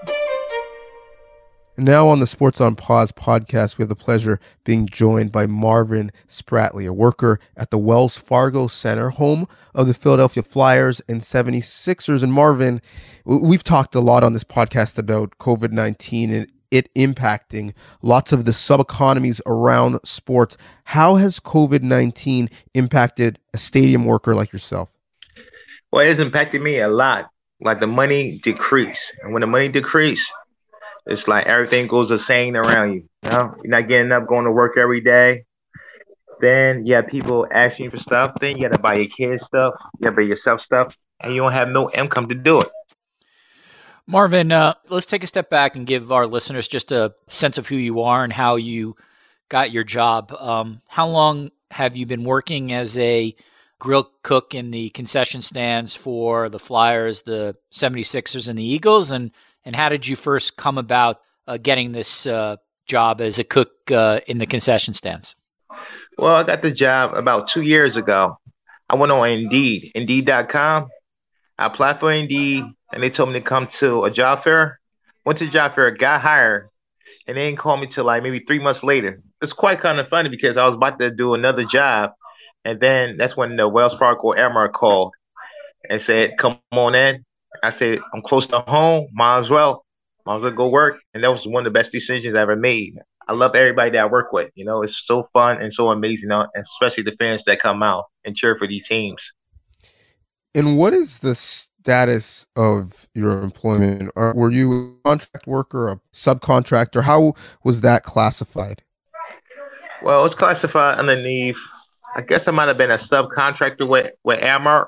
Now 1.78 2.08
on 2.08 2.20
the 2.20 2.28
Sports 2.28 2.60
on 2.60 2.76
Pause 2.76 3.14
podcast, 3.14 3.78
we 3.78 3.84
have 3.84 3.90
the 3.90 3.96
pleasure 3.96 4.34
of 4.34 4.40
being 4.64 4.86
joined 4.86 5.32
by 5.32 5.46
Marvin 5.46 6.12
Spratley, 6.28 6.88
a 6.88 6.94
worker 6.94 7.40
at 7.56 7.70
the 7.70 7.78
Wells 7.78 8.18
Fargo 8.18 8.68
Center, 8.68 9.10
home 9.12 9.48
of 9.74 9.88
the 9.88 9.94
Philadelphia 9.94 10.44
Flyers 10.44 11.02
and 11.08 11.22
76ers. 11.22 12.24
And 12.24 12.34
Marvin, 12.34 12.82
we've 13.26 13.64
talked 13.64 13.96
a 13.96 14.02
lot 14.02 14.24
on 14.24 14.34
this 14.34 14.44
podcast 14.44 14.98
about 14.98 15.38
COVID 15.38 15.72
19 15.72 16.32
and 16.32 16.52
it 16.72 16.94
impacting 16.94 17.74
lots 18.02 18.32
of 18.32 18.46
the 18.46 18.54
sub 18.54 18.80
economies 18.80 19.42
around 19.46 20.00
sports. 20.04 20.58
How 20.86 21.16
has 21.16 21.40
COVID 21.40 21.82
19 21.82 22.50
impacted 22.74 23.40
a 23.54 23.58
stadium 23.58 24.06
worker 24.06 24.36
like 24.36 24.52
yourself? 24.54 24.98
Well, 25.92 26.06
it's 26.06 26.20
impacted 26.20 26.62
me 26.62 26.80
a 26.80 26.88
lot. 26.88 27.30
Like 27.62 27.80
the 27.80 27.88
money 27.88 28.40
decrease. 28.40 29.12
And 29.22 29.34
when 29.34 29.42
the 29.42 29.48
money 29.48 29.68
decrease, 29.68 30.32
it's 31.06 31.28
like 31.28 31.46
everything 31.48 31.88
goes 31.88 32.10
the 32.10 32.20
same 32.20 32.56
around 32.56 32.94
you. 32.94 33.10
You 33.24 33.30
know, 33.32 33.56
you're 33.64 33.72
not 33.72 33.88
getting 33.88 34.12
up, 34.12 34.28
going 34.28 34.46
to 34.46 34.52
work 34.52 34.78
every 34.78 35.02
day. 35.02 35.44
Then 36.40 36.86
you 36.86 36.96
have 36.96 37.08
people 37.08 37.48
asking 37.52 37.92
for 37.92 38.00
stuff. 38.00 38.34
Then 38.40 38.58
you 38.58 38.70
got 38.70 38.76
to 38.76 38.82
buy 38.82 38.96
your 38.96 39.10
kids 39.10 39.46
stuff. 39.46 39.74
You 40.00 40.06
got 40.06 40.10
to 40.12 40.16
buy 40.16 40.22
yourself 40.22 40.62
stuff, 40.62 40.96
and 41.20 41.34
you 41.34 41.42
don't 41.42 41.52
have 41.52 41.68
no 41.68 41.90
income 41.92 42.30
to 42.30 42.36
do 42.36 42.62
it. 42.62 42.70
Marvin, 44.10 44.52
uh, 44.52 44.74
let's 44.90 45.06
take 45.06 45.24
a 45.24 45.28
step 45.28 45.52
back 45.52 45.76
and 45.76 45.86
give 45.86 46.12
our 46.12 46.26
listeners 46.26 46.68
just 46.68 46.92
a 46.92 47.14
sense 47.28 47.60
of 47.60 47.68
who 47.68 47.76
you 47.76 48.02
are 48.02 48.24
and 48.24 48.34
how 48.34 48.56
you 48.56 48.96
got 49.50 49.70
your 49.70 49.84
job. 49.84 50.34
Um, 50.40 50.82
how 50.88 51.08
long 51.08 51.52
have 51.70 51.96
you 51.96 52.08
been 52.08 52.24
working 52.24 52.74
as 52.74 52.98
a 52.98 53.36
grill 53.78 54.10
cook 54.24 54.56
in 54.56 54.72
the 54.72 54.90
concession 54.90 55.44
stands 55.44 55.96
for 55.96 56.50
the 56.50 56.58
Flyers, 56.58 57.22
the 57.22 57.56
76ers, 57.72 58.48
and 58.48 58.58
the 58.58 58.64
Eagles? 58.64 59.12
And, 59.12 59.30
and 59.64 59.76
how 59.76 59.90
did 59.90 60.08
you 60.08 60.16
first 60.16 60.58
come 60.58 60.80
about 60.80 61.22
uh, 61.46 61.60
getting 61.62 61.92
this 61.92 62.26
uh, 62.26 62.56
job 62.88 63.22
as 63.22 63.38
a 63.38 63.44
cook 63.44 63.92
uh, 63.92 64.22
in 64.26 64.40
the 64.40 64.48
concession 64.48 64.96
stands? 64.96 65.36
Well, 66.18 66.34
I 66.34 66.42
got 66.42 66.64
the 66.64 66.72
job 66.72 67.14
about 67.14 67.48
two 67.48 67.62
years 67.62 67.96
ago. 67.96 68.40
I 68.90 68.96
went 68.96 69.12
on 69.12 69.30
Indeed, 69.30 69.92
Indeed.com. 69.94 70.90
I 71.60 71.66
applied 71.66 72.00
for 72.00 72.10
Indeed, 72.10 72.64
and 72.94 73.04
they 73.04 73.10
told 73.10 73.30
me 73.30 73.34
to 73.34 73.42
come 73.42 73.68
to 73.68 74.06
a 74.06 74.10
job 74.10 74.46
fair. 74.46 74.80
Went 75.26 75.40
to 75.40 75.48
job 75.50 75.76
fair, 75.76 75.92
got 75.92 76.22
hired, 76.22 76.70
and 77.28 77.36
they 77.36 77.48
didn't 77.48 77.60
call 77.60 77.76
me 77.76 77.86
till 77.88 78.06
like 78.06 78.24
maybe 78.24 78.40
three 78.48 78.60
months 78.60 78.82
later. 78.82 79.22
It's 79.42 79.52
quite 79.52 79.82
kind 79.82 80.00
of 80.00 80.08
funny 80.08 80.30
because 80.30 80.56
I 80.56 80.66
was 80.66 80.76
about 80.76 81.00
to 81.00 81.12
do 81.12 81.34
another 81.34 81.66
job, 81.66 82.12
and 82.64 82.80
then 82.80 83.18
that's 83.18 83.36
when 83.36 83.58
the 83.58 83.68
Wells 83.68 83.94
Fargo 83.94 84.32
Aramark 84.32 84.72
called 84.72 85.12
and 85.90 86.02
said, 86.02 86.38
"Come 86.38 86.60
on 86.72 86.96
in." 86.96 87.26
I 87.62 87.72
said, 87.72 88.00
"I'm 88.14 88.22
close 88.22 88.48
to 88.48 88.62
home. 88.62 89.10
Might 89.12 89.40
as 89.40 89.50
well. 89.50 89.84
Might 90.26 90.38
as 90.38 90.44
well 90.44 90.54
go 90.54 90.70
work." 90.70 91.02
And 91.14 91.22
that 91.26 91.32
was 91.32 91.46
one 91.46 91.68
of 91.68 91.74
the 91.74 91.78
best 91.78 91.92
decisions 91.92 92.36
I 92.36 92.40
ever 92.40 92.56
made. 92.56 92.98
I 93.28 93.34
love 93.34 93.54
everybody 93.54 93.92
that 93.92 94.02
I 94.02 94.06
work 94.06 94.32
with. 94.32 94.50
You 94.56 94.64
know, 94.64 94.82
it's 94.82 95.06
so 95.06 95.28
fun 95.34 95.62
and 95.62 95.74
so 95.74 95.90
amazing, 95.90 96.32
uh, 96.32 96.48
especially 96.56 97.04
the 97.04 97.18
fans 97.20 97.44
that 97.44 97.60
come 97.60 97.84
out 97.84 98.06
and 98.24 98.34
cheer 98.34 98.58
for 98.58 98.66
these 98.66 98.88
teams. 98.88 99.34
And 100.56 100.78
what 100.78 100.94
is 100.94 101.20
the 101.20 101.36
status 101.36 102.48
of 102.56 103.08
your 103.14 103.42
employment? 103.44 104.12
Or 104.16 104.34
were 104.34 104.52
you 104.52 105.00
a 105.06 105.10
contract 105.10 105.46
worker, 105.46 105.90
a 105.90 106.00
subcontractor? 106.14 107.04
How 107.04 107.34
was 107.64 107.82
that 107.82 108.04
classified? 108.04 108.84
Well, 110.02 110.26
it's 110.26 110.36
classified 110.36 110.98
underneath. 110.98 111.60
I 112.16 112.22
guess 112.22 112.48
I 112.48 112.52
might 112.52 112.68
have 112.68 112.78
been 112.78 112.92
a 112.92 112.98
subcontractor 112.98 113.88
with 113.88 114.12
with 114.24 114.40
Aramark 114.40 114.88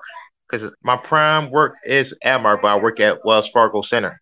because 0.49 0.71
my 0.83 0.97
prime 0.97 1.51
work 1.51 1.75
is 1.85 2.13
Aramark, 2.25 2.61
but 2.61 2.69
I 2.69 2.75
work 2.77 2.99
at 2.99 3.23
Wells 3.23 3.49
Fargo 3.49 3.83
Center. 3.83 4.19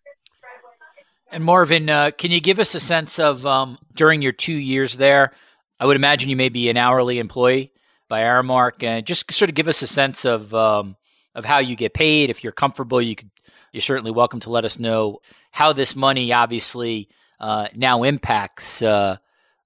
And 1.32 1.44
Marvin, 1.44 1.88
uh, 1.88 2.10
can 2.10 2.32
you 2.32 2.40
give 2.40 2.58
us 2.58 2.74
a 2.74 2.80
sense 2.80 3.18
of 3.18 3.46
um, 3.46 3.78
during 3.94 4.20
your 4.20 4.32
two 4.32 4.52
years 4.52 4.96
there? 4.96 5.32
I 5.78 5.86
would 5.86 5.96
imagine 5.96 6.28
you 6.28 6.36
may 6.36 6.48
be 6.48 6.68
an 6.68 6.76
hourly 6.76 7.18
employee 7.18 7.72
by 8.08 8.22
Aramark, 8.22 8.82
and 8.82 9.06
just 9.06 9.32
sort 9.32 9.48
of 9.48 9.54
give 9.54 9.68
us 9.68 9.80
a 9.80 9.86
sense 9.86 10.24
of 10.24 10.52
um, 10.52 10.96
of 11.34 11.44
how 11.44 11.58
you 11.58 11.76
get 11.76 11.94
paid. 11.94 12.30
If 12.30 12.42
you're 12.42 12.52
comfortable, 12.52 13.00
you 13.00 13.16
could 13.16 13.30
you're 13.72 13.80
certainly 13.80 14.10
welcome 14.10 14.40
to 14.40 14.50
let 14.50 14.64
us 14.64 14.78
know 14.78 15.20
how 15.52 15.72
this 15.72 15.94
money 15.94 16.32
obviously 16.32 17.08
uh, 17.38 17.68
now 17.74 18.02
impacts 18.02 18.82
uh, 18.82 19.16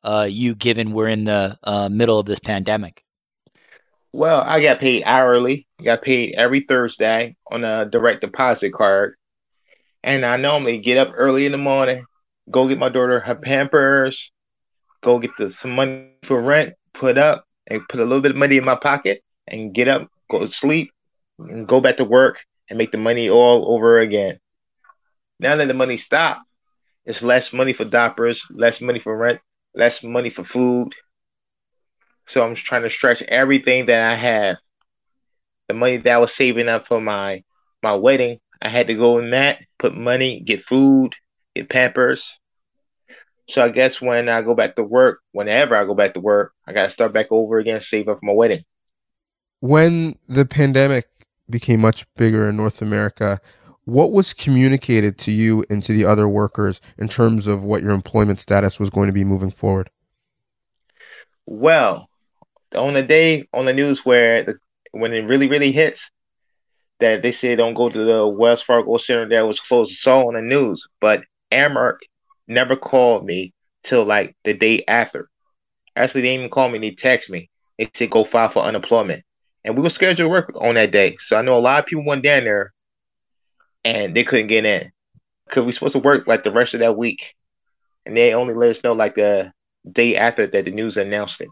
uh 0.02 0.26
you, 0.30 0.54
given 0.54 0.92
we're 0.92 1.08
in 1.08 1.24
the 1.24 1.58
uh, 1.62 1.88
middle 1.88 2.18
of 2.18 2.26
this 2.26 2.38
pandemic. 2.38 3.04
Well, 4.14 4.42
I 4.42 4.62
got 4.62 4.78
paid 4.78 5.02
hourly. 5.04 5.66
I 5.80 5.82
got 5.82 6.02
paid 6.02 6.34
every 6.36 6.60
Thursday 6.60 7.34
on 7.50 7.64
a 7.64 7.84
direct 7.84 8.20
deposit 8.20 8.72
card. 8.72 9.16
And 10.04 10.24
I 10.24 10.36
normally 10.36 10.78
get 10.78 10.98
up 10.98 11.14
early 11.16 11.46
in 11.46 11.52
the 11.52 11.58
morning, 11.58 12.04
go 12.48 12.68
get 12.68 12.78
my 12.78 12.90
daughter 12.90 13.18
her 13.18 13.34
Pampers, 13.34 14.30
go 15.02 15.18
get 15.18 15.32
the, 15.36 15.50
some 15.50 15.72
money 15.72 16.10
for 16.22 16.40
rent, 16.40 16.74
put 16.92 17.18
up, 17.18 17.44
and 17.66 17.82
put 17.88 17.98
a 17.98 18.04
little 18.04 18.20
bit 18.20 18.30
of 18.30 18.36
money 18.36 18.56
in 18.56 18.64
my 18.64 18.76
pocket, 18.76 19.24
and 19.48 19.74
get 19.74 19.88
up, 19.88 20.08
go 20.30 20.46
to 20.46 20.48
sleep, 20.48 20.92
and 21.38 21.66
go 21.68 21.80
back 21.80 21.96
to 21.98 22.04
work, 22.04 22.38
and 22.68 22.78
make 22.78 22.92
the 22.92 22.98
money 22.98 23.28
all 23.28 23.74
over 23.74 23.98
again. 23.98 24.38
Now 25.38 25.56
that 25.56 25.66
the 25.66 25.74
money 25.74 25.96
stopped, 25.96 26.40
it's 27.04 27.22
less 27.22 27.52
money 27.52 27.72
for 27.72 27.84
diapers, 27.84 28.46
less 28.50 28.80
money 28.80 29.00
for 29.00 29.16
rent, 29.16 29.40
less 29.74 30.02
money 30.02 30.30
for 30.30 30.44
food, 30.44 30.94
so 32.26 32.42
I'm 32.42 32.54
trying 32.54 32.82
to 32.82 32.90
stretch 32.90 33.22
everything 33.22 33.86
that 33.86 34.02
I 34.02 34.16
have. 34.16 34.56
The 35.68 35.74
money 35.74 35.98
that 35.98 36.10
I 36.10 36.18
was 36.18 36.34
saving 36.34 36.68
up 36.68 36.86
for 36.86 37.00
my 37.00 37.42
my 37.82 37.94
wedding, 37.94 38.38
I 38.62 38.68
had 38.70 38.86
to 38.86 38.94
go 38.94 39.18
in 39.18 39.30
that, 39.30 39.58
put 39.78 39.94
money, 39.94 40.40
get 40.40 40.64
food, 40.64 41.10
get 41.54 41.68
Pampers. 41.68 42.38
So 43.48 43.62
I 43.62 43.68
guess 43.68 44.00
when 44.00 44.30
I 44.30 44.40
go 44.40 44.54
back 44.54 44.76
to 44.76 44.82
work, 44.82 45.20
whenever 45.32 45.76
I 45.76 45.84
go 45.84 45.94
back 45.94 46.14
to 46.14 46.20
work, 46.20 46.52
I 46.66 46.72
got 46.72 46.84
to 46.84 46.90
start 46.90 47.12
back 47.12 47.26
over 47.30 47.58
again, 47.58 47.80
save 47.80 48.08
up 48.08 48.20
for 48.20 48.26
my 48.26 48.32
wedding. 48.32 48.64
When 49.60 50.16
the 50.28 50.46
pandemic 50.46 51.06
became 51.48 51.80
much 51.80 52.06
bigger 52.16 52.48
in 52.48 52.56
North 52.56 52.80
America, 52.80 53.40
what 53.84 54.12
was 54.12 54.32
communicated 54.32 55.18
to 55.18 55.30
you 55.30 55.64
and 55.68 55.82
to 55.82 55.92
the 55.92 56.04
other 56.04 56.28
workers 56.28 56.80
in 56.96 57.08
terms 57.08 57.46
of 57.46 57.62
what 57.62 57.82
your 57.82 57.92
employment 57.92 58.40
status 58.40 58.80
was 58.80 58.90
going 58.90 59.08
to 59.08 59.12
be 59.12 59.24
moving 59.24 59.50
forward? 59.50 59.90
Well, 61.46 62.08
on 62.74 62.94
the 62.94 63.02
day 63.02 63.46
on 63.52 63.66
the 63.66 63.72
news 63.72 64.04
where 64.04 64.42
the 64.42 64.54
when 64.92 65.12
it 65.12 65.26
really 65.26 65.48
really 65.48 65.72
hits 65.72 66.10
that 67.00 67.22
they 67.22 67.32
say 67.32 67.56
don't 67.56 67.74
go 67.74 67.88
to 67.88 68.04
the 68.04 68.26
Wells 68.26 68.62
Fargo 68.62 68.96
Center 68.96 69.28
that 69.28 69.46
was 69.46 69.60
closed. 69.60 69.92
It's 69.92 70.06
all 70.06 70.28
on 70.28 70.34
the 70.34 70.40
news, 70.40 70.86
but 71.00 71.24
Aramark 71.52 71.98
never 72.48 72.76
called 72.76 73.24
me 73.24 73.52
till 73.82 74.04
like 74.04 74.36
the 74.44 74.54
day 74.54 74.84
after. 74.88 75.28
Actually, 75.96 76.22
they 76.22 76.28
didn't 76.28 76.40
even 76.40 76.50
call 76.50 76.68
me. 76.68 76.78
They 76.78 76.92
text 76.92 77.30
me. 77.30 77.50
They 77.78 77.90
said 77.92 78.10
go 78.10 78.24
file 78.24 78.50
for 78.50 78.62
unemployment, 78.62 79.24
and 79.64 79.76
we 79.76 79.82
were 79.82 79.90
scheduled 79.90 80.18
to 80.18 80.28
work 80.28 80.52
on 80.60 80.74
that 80.74 80.92
day. 80.92 81.16
So 81.20 81.36
I 81.36 81.42
know 81.42 81.56
a 81.56 81.60
lot 81.60 81.80
of 81.80 81.86
people 81.86 82.04
went 82.04 82.22
down 82.22 82.44
there, 82.44 82.72
and 83.84 84.14
they 84.14 84.24
couldn't 84.24 84.48
get 84.48 84.64
in 84.64 84.92
because 85.46 85.64
we 85.64 85.72
supposed 85.72 85.94
to 85.94 85.98
work 85.98 86.26
like 86.26 86.44
the 86.44 86.52
rest 86.52 86.74
of 86.74 86.80
that 86.80 86.96
week, 86.96 87.34
and 88.06 88.16
they 88.16 88.34
only 88.34 88.54
let 88.54 88.70
us 88.70 88.82
know 88.84 88.92
like 88.92 89.14
the 89.14 89.52
day 89.90 90.16
after 90.16 90.46
that 90.46 90.64
the 90.64 90.70
news 90.70 90.96
announced 90.96 91.40
it. 91.40 91.48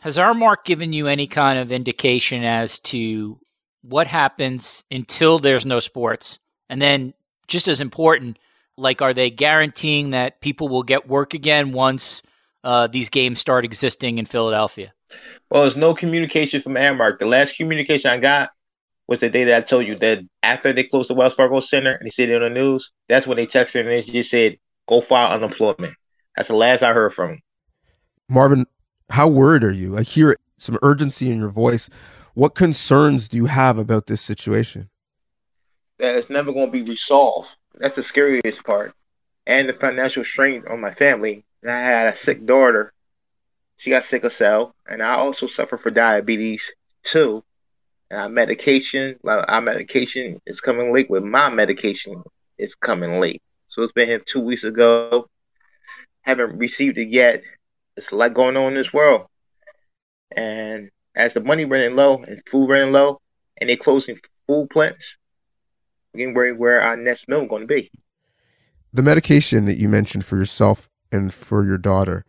Has 0.00 0.18
Aramark 0.18 0.64
given 0.64 0.92
you 0.92 1.06
any 1.06 1.26
kind 1.26 1.58
of 1.58 1.72
indication 1.72 2.44
as 2.44 2.78
to 2.80 3.38
what 3.82 4.06
happens 4.06 4.84
until 4.90 5.38
there's 5.38 5.64
no 5.64 5.80
sports? 5.80 6.38
And 6.68 6.82
then, 6.82 7.14
just 7.48 7.68
as 7.68 7.80
important, 7.80 8.38
like, 8.76 9.00
are 9.00 9.14
they 9.14 9.30
guaranteeing 9.30 10.10
that 10.10 10.40
people 10.40 10.68
will 10.68 10.82
get 10.82 11.08
work 11.08 11.32
again 11.32 11.72
once 11.72 12.22
uh, 12.62 12.88
these 12.88 13.08
games 13.08 13.40
start 13.40 13.64
existing 13.64 14.18
in 14.18 14.26
Philadelphia? 14.26 14.92
Well, 15.50 15.62
there's 15.62 15.76
no 15.76 15.94
communication 15.94 16.62
from 16.62 16.74
Aramark. 16.74 17.18
The 17.18 17.26
last 17.26 17.56
communication 17.56 18.10
I 18.10 18.18
got 18.18 18.50
was 19.06 19.20
the 19.20 19.30
day 19.30 19.44
that 19.44 19.56
I 19.56 19.60
told 19.60 19.86
you 19.86 19.96
that 19.98 20.20
after 20.42 20.72
they 20.72 20.84
closed 20.84 21.08
the 21.08 21.14
Wells 21.14 21.34
Fargo 21.34 21.60
Center 21.60 21.92
and 21.92 22.06
they 22.06 22.10
said 22.10 22.28
it 22.28 22.42
on 22.42 22.52
the 22.52 22.60
news, 22.60 22.90
that's 23.08 23.26
when 23.26 23.36
they 23.36 23.46
texted 23.46 23.80
and 23.80 23.88
they 23.88 24.02
just 24.02 24.30
said, 24.30 24.56
go 24.88 25.00
file 25.00 25.32
unemployment. 25.32 25.94
That's 26.36 26.48
the 26.48 26.56
last 26.56 26.82
I 26.82 26.92
heard 26.92 27.14
from 27.14 27.30
them. 27.30 27.42
Marvin, 28.28 28.66
how 29.10 29.28
worried 29.28 29.62
are 29.62 29.72
you? 29.72 29.96
I 29.96 30.02
hear 30.02 30.36
some 30.56 30.78
urgency 30.82 31.30
in 31.30 31.38
your 31.38 31.48
voice. 31.48 31.88
What 32.34 32.54
concerns 32.54 33.28
do 33.28 33.36
you 33.36 33.46
have 33.46 33.78
about 33.78 34.06
this 34.06 34.20
situation? 34.20 34.90
That 35.98 36.16
it's 36.16 36.28
never 36.28 36.52
going 36.52 36.66
to 36.66 36.72
be 36.72 36.82
resolved. 36.82 37.50
That's 37.76 37.94
the 37.94 38.02
scariest 38.02 38.64
part. 38.64 38.92
And 39.46 39.68
the 39.68 39.74
financial 39.74 40.24
strain 40.24 40.64
on 40.68 40.80
my 40.80 40.92
family. 40.92 41.44
And 41.62 41.70
I 41.70 41.80
had 41.80 42.08
a 42.08 42.16
sick 42.16 42.44
daughter. 42.44 42.92
She 43.76 43.90
got 43.90 44.04
sickle 44.04 44.30
cell, 44.30 44.74
and 44.88 45.02
I 45.02 45.14
also 45.14 45.46
suffer 45.46 45.76
for 45.76 45.90
diabetes 45.90 46.72
too. 47.02 47.44
And 48.10 48.20
our 48.20 48.28
medication, 48.28 49.18
our 49.24 49.60
medication 49.60 50.40
is 50.46 50.60
coming 50.60 50.92
late. 50.92 51.10
With 51.10 51.24
my 51.24 51.50
medication, 51.50 52.22
is 52.58 52.74
coming 52.74 53.20
late. 53.20 53.42
So 53.66 53.82
it's 53.82 53.92
been 53.92 54.08
here 54.08 54.18
two 54.18 54.40
weeks 54.40 54.64
ago. 54.64 55.28
Haven't 56.22 56.56
received 56.58 56.98
it 56.98 57.08
yet 57.08 57.42
it's 57.96 58.12
a 58.12 58.16
lot 58.16 58.34
going 58.34 58.56
on 58.56 58.68
in 58.68 58.74
this 58.74 58.92
world. 58.92 59.26
And 60.36 60.90
as 61.14 61.34
the 61.34 61.40
money 61.40 61.64
running 61.64 61.96
low 61.96 62.22
and 62.22 62.42
food 62.46 62.68
running 62.68 62.92
low, 62.92 63.20
and 63.58 63.70
they're 63.70 63.76
closing 63.76 64.18
food 64.46 64.68
plants, 64.70 65.16
we're 66.12 66.18
getting 66.18 66.34
worried 66.34 66.58
where 66.58 66.80
our 66.80 66.96
next 66.96 67.28
meal 67.28 67.42
is 67.42 67.48
going 67.48 67.62
to 67.62 67.66
be. 67.66 67.90
The 68.92 69.02
medication 69.02 69.64
that 69.64 69.78
you 69.78 69.88
mentioned 69.88 70.24
for 70.24 70.36
yourself 70.36 70.88
and 71.10 71.32
for 71.32 71.64
your 71.64 71.78
daughter, 71.78 72.24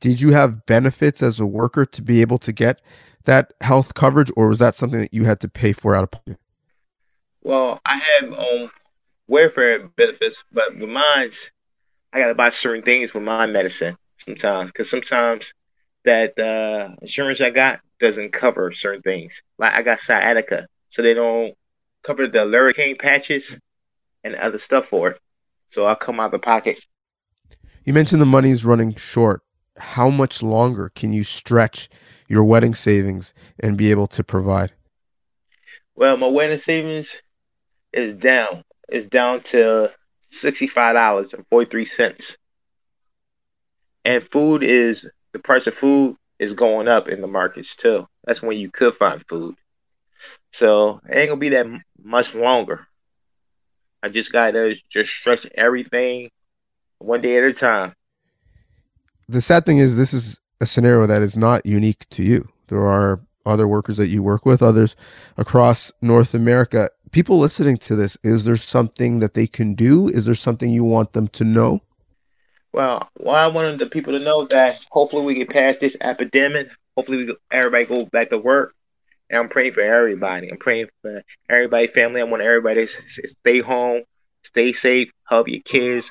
did 0.00 0.20
you 0.20 0.32
have 0.32 0.66
benefits 0.66 1.22
as 1.22 1.38
a 1.38 1.46
worker 1.46 1.86
to 1.86 2.02
be 2.02 2.20
able 2.20 2.38
to 2.38 2.52
get 2.52 2.82
that 3.24 3.52
health 3.60 3.94
coverage, 3.94 4.32
or 4.36 4.48
was 4.48 4.58
that 4.58 4.74
something 4.74 5.00
that 5.00 5.14
you 5.14 5.24
had 5.24 5.40
to 5.40 5.48
pay 5.48 5.72
for 5.72 5.94
out 5.94 6.04
of 6.04 6.10
pocket? 6.10 6.38
Well, 7.42 7.80
I 7.84 7.98
have 7.98 8.32
um 8.32 8.70
welfare 9.28 9.88
benefits, 9.88 10.42
but 10.52 10.76
with 10.76 10.88
mine, 10.88 11.30
I 12.12 12.18
got 12.18 12.28
to 12.28 12.34
buy 12.34 12.48
certain 12.48 12.82
things 12.82 13.10
for 13.10 13.20
my 13.20 13.46
medicine 13.46 13.96
sometimes 14.18 14.70
because 14.70 14.90
sometimes 14.90 15.54
that 16.04 16.38
uh, 16.38 16.96
insurance 17.00 17.40
I 17.40 17.50
got 17.50 17.80
doesn't 17.98 18.32
cover 18.32 18.72
certain 18.72 19.02
things. 19.02 19.42
Like 19.58 19.74
I 19.74 19.82
got 19.82 20.00
sciatica, 20.00 20.66
so 20.88 21.02
they 21.02 21.14
don't 21.14 21.54
cover 22.02 22.26
the 22.26 22.38
Lidocaine 22.38 22.98
patches 22.98 23.58
and 24.24 24.34
other 24.34 24.58
stuff 24.58 24.86
for 24.86 25.10
it. 25.10 25.20
So 25.68 25.86
I 25.86 25.94
come 25.94 26.18
out 26.18 26.26
of 26.26 26.32
the 26.32 26.38
pocket. 26.38 26.84
You 27.84 27.92
mentioned 27.92 28.20
the 28.20 28.26
money 28.26 28.50
is 28.50 28.64
running 28.64 28.94
short. 28.96 29.42
How 29.80 30.10
much 30.10 30.42
longer 30.42 30.90
can 30.94 31.12
you 31.12 31.24
stretch 31.24 31.88
your 32.28 32.44
wedding 32.44 32.74
savings 32.74 33.34
and 33.58 33.76
be 33.76 33.90
able 33.90 34.06
to 34.08 34.22
provide? 34.22 34.72
Well, 35.96 36.16
my 36.16 36.28
wedding 36.28 36.58
savings 36.58 37.20
is 37.92 38.14
down. 38.14 38.64
It's 38.88 39.06
down 39.06 39.42
to 39.44 39.90
sixty-five 40.30 40.94
dollars 40.94 41.34
and 41.34 41.44
forty-three 41.48 41.84
cents 41.84 42.36
and 44.04 44.28
food 44.30 44.62
is 44.62 45.08
the 45.32 45.38
price 45.38 45.66
of 45.66 45.74
food 45.74 46.16
is 46.38 46.54
going 46.54 46.88
up 46.88 47.08
in 47.08 47.20
the 47.20 47.26
markets 47.26 47.76
too. 47.76 48.06
That's 48.24 48.42
when 48.42 48.58
you 48.58 48.70
could 48.70 48.96
find 48.96 49.24
food. 49.28 49.54
So 50.52 51.00
it 51.08 51.16
ain't 51.16 51.28
gonna 51.28 51.40
be 51.40 51.50
that 51.50 51.66
much 52.02 52.34
longer. 52.34 52.86
I 54.02 54.08
just 54.08 54.32
gotta 54.32 54.76
just 54.90 55.12
stretch 55.12 55.46
everything 55.54 56.30
one 56.98 57.20
day 57.20 57.36
at 57.36 57.44
a 57.44 57.52
time. 57.52 57.92
The 59.30 59.40
sad 59.40 59.64
thing 59.64 59.78
is, 59.78 59.96
this 59.96 60.12
is 60.12 60.40
a 60.60 60.66
scenario 60.66 61.06
that 61.06 61.22
is 61.22 61.36
not 61.36 61.64
unique 61.64 62.08
to 62.10 62.24
you. 62.24 62.48
There 62.66 62.82
are 62.82 63.20
other 63.46 63.68
workers 63.68 63.96
that 63.98 64.08
you 64.08 64.24
work 64.24 64.44
with, 64.44 64.60
others 64.60 64.96
across 65.36 65.92
North 66.02 66.34
America. 66.34 66.90
People 67.12 67.38
listening 67.38 67.76
to 67.78 67.94
this, 67.94 68.18
is 68.24 68.44
there 68.44 68.56
something 68.56 69.20
that 69.20 69.34
they 69.34 69.46
can 69.46 69.74
do? 69.74 70.08
Is 70.08 70.24
there 70.24 70.34
something 70.34 70.72
you 70.72 70.82
want 70.82 71.12
them 71.12 71.28
to 71.28 71.44
know? 71.44 71.80
Well, 72.72 73.08
well, 73.20 73.36
I 73.36 73.46
wanted 73.46 73.78
the 73.78 73.86
people 73.86 74.18
to 74.18 74.24
know 74.24 74.46
that 74.46 74.84
hopefully 74.90 75.24
we 75.24 75.34
get 75.34 75.50
past 75.50 75.78
this 75.78 75.96
epidemic. 76.00 76.66
Hopefully, 76.96 77.26
we 77.26 77.36
everybody 77.52 77.84
go 77.84 78.06
back 78.06 78.30
to 78.30 78.38
work. 78.38 78.74
And 79.28 79.38
I'm 79.38 79.48
praying 79.48 79.74
for 79.74 79.80
everybody. 79.80 80.50
I'm 80.50 80.58
praying 80.58 80.88
for 81.02 81.22
everybody, 81.48 81.86
family. 81.86 82.20
I 82.20 82.24
want 82.24 82.42
everybody 82.42 82.88
to 82.88 83.28
stay 83.28 83.60
home, 83.60 84.02
stay 84.42 84.72
safe, 84.72 85.12
help 85.28 85.46
your 85.46 85.62
kids, 85.62 86.10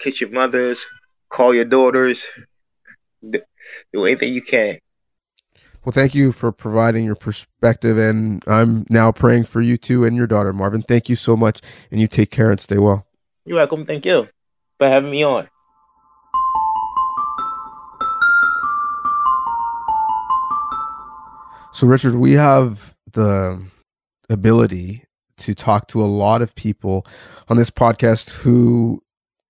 kiss 0.00 0.20
your 0.20 0.30
mothers, 0.30 0.84
call 1.28 1.54
your 1.54 1.64
daughters, 1.64 2.26
do 3.22 4.04
anything 4.06 4.32
you 4.32 4.42
can. 4.42 4.78
Well, 5.84 5.92
thank 5.92 6.14
you 6.14 6.32
for 6.32 6.52
providing 6.52 7.04
your 7.04 7.14
perspective. 7.14 7.96
And 7.96 8.42
I'm 8.46 8.84
now 8.90 9.12
praying 9.12 9.44
for 9.44 9.60
you 9.60 9.76
too 9.76 10.04
and 10.04 10.16
your 10.16 10.26
daughter, 10.26 10.52
Marvin. 10.52 10.82
Thank 10.82 11.08
you 11.08 11.16
so 11.16 11.36
much. 11.36 11.60
And 11.90 12.00
you 12.00 12.06
take 12.06 12.30
care 12.30 12.50
and 12.50 12.60
stay 12.60 12.78
well. 12.78 13.06
You're 13.44 13.56
welcome. 13.56 13.86
Thank 13.86 14.04
you 14.04 14.28
for 14.78 14.88
having 14.88 15.10
me 15.10 15.22
on. 15.22 15.48
So, 21.72 21.86
Richard, 21.86 22.16
we 22.16 22.32
have 22.32 22.96
the 23.12 23.64
ability 24.28 25.04
to 25.38 25.54
talk 25.54 25.86
to 25.88 26.02
a 26.02 26.06
lot 26.06 26.42
of 26.42 26.54
people 26.54 27.06
on 27.48 27.56
this 27.56 27.70
podcast 27.70 28.38
who, 28.40 29.02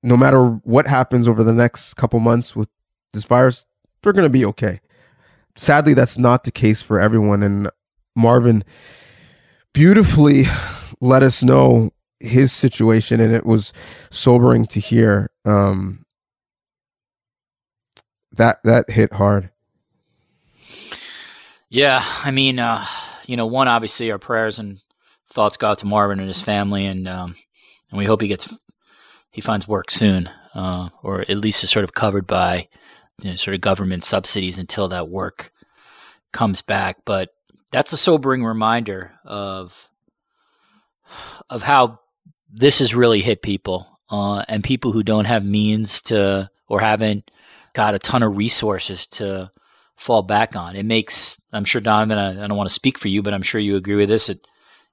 no 0.02 0.16
matter 0.16 0.44
what 0.62 0.86
happens 0.86 1.26
over 1.26 1.42
the 1.42 1.52
next 1.52 1.94
couple 1.94 2.20
months 2.20 2.54
with 2.54 2.68
this 3.12 3.24
virus, 3.24 3.66
they're 4.02 4.12
going 4.12 4.26
to 4.26 4.30
be 4.30 4.44
okay. 4.46 4.80
Sadly, 5.56 5.94
that's 5.94 6.18
not 6.18 6.44
the 6.44 6.50
case 6.50 6.82
for 6.82 7.00
everyone. 7.00 7.42
And 7.42 7.70
Marvin 8.14 8.64
beautifully 9.72 10.44
let 11.00 11.22
us 11.22 11.42
know 11.42 11.90
his 12.20 12.52
situation, 12.52 13.20
and 13.20 13.32
it 13.32 13.46
was 13.46 13.72
sobering 14.10 14.66
to 14.66 14.80
hear. 14.80 15.30
Um, 15.44 16.04
that 18.32 18.58
that 18.64 18.90
hit 18.90 19.12
hard. 19.14 19.50
Yeah, 21.70 22.02
I 22.24 22.30
mean, 22.30 22.58
uh, 22.58 22.84
you 23.26 23.36
know, 23.36 23.46
one 23.46 23.68
obviously 23.68 24.10
our 24.10 24.18
prayers 24.18 24.58
and 24.58 24.78
thoughts 25.28 25.56
go 25.56 25.68
out 25.68 25.78
to 25.80 25.86
Marvin 25.86 26.18
and 26.18 26.28
his 26.28 26.40
family, 26.40 26.86
and 26.86 27.06
um, 27.06 27.36
and 27.90 27.98
we 27.98 28.04
hope 28.04 28.20
he 28.22 28.28
gets 28.28 28.52
he 29.30 29.40
finds 29.40 29.68
work 29.68 29.90
soon, 29.90 30.30
uh, 30.54 30.88
or 31.02 31.20
at 31.22 31.36
least 31.36 31.62
is 31.62 31.70
sort 31.70 31.84
of 31.84 31.92
covered 31.92 32.26
by 32.26 32.68
you 33.20 33.30
know, 33.30 33.36
sort 33.36 33.54
of 33.54 33.60
government 33.60 34.04
subsidies 34.04 34.58
until 34.58 34.88
that 34.88 35.08
work 35.08 35.52
comes 36.32 36.62
back. 36.62 36.98
But 37.04 37.30
that's 37.72 37.92
a 37.92 37.98
sobering 37.98 38.44
reminder 38.44 39.12
of 39.24 39.88
of 41.48 41.62
how 41.62 42.00
this 42.50 42.80
has 42.80 42.94
really 42.94 43.20
hit 43.20 43.42
people 43.42 43.98
uh, 44.10 44.44
and 44.48 44.62
people 44.64 44.92
who 44.92 45.02
don't 45.02 45.24
have 45.24 45.44
means 45.44 46.02
to 46.02 46.50
or 46.68 46.80
haven't 46.80 47.30
got 47.72 47.94
a 47.94 47.98
ton 47.98 48.22
of 48.22 48.36
resources 48.36 49.06
to 49.06 49.50
fall 49.96 50.22
back 50.22 50.54
on. 50.54 50.76
It 50.76 50.84
makes, 50.84 51.40
I'm 51.52 51.64
sure, 51.64 51.80
Donnovan, 51.80 52.18
I, 52.18 52.44
I 52.44 52.46
don't 52.46 52.56
want 52.56 52.68
to 52.68 52.74
speak 52.74 52.98
for 52.98 53.08
you, 53.08 53.22
but 53.22 53.34
I'm 53.34 53.42
sure 53.42 53.60
you 53.60 53.76
agree 53.76 53.96
with 53.96 54.08
this. 54.08 54.28
It 54.28 54.46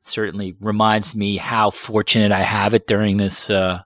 certainly 0.04 0.56
reminds 0.60 1.16
me 1.16 1.38
how 1.38 1.70
fortunate 1.70 2.32
I 2.32 2.42
have 2.42 2.74
it 2.74 2.88
during 2.88 3.18
this, 3.18 3.50
uh, 3.50 3.82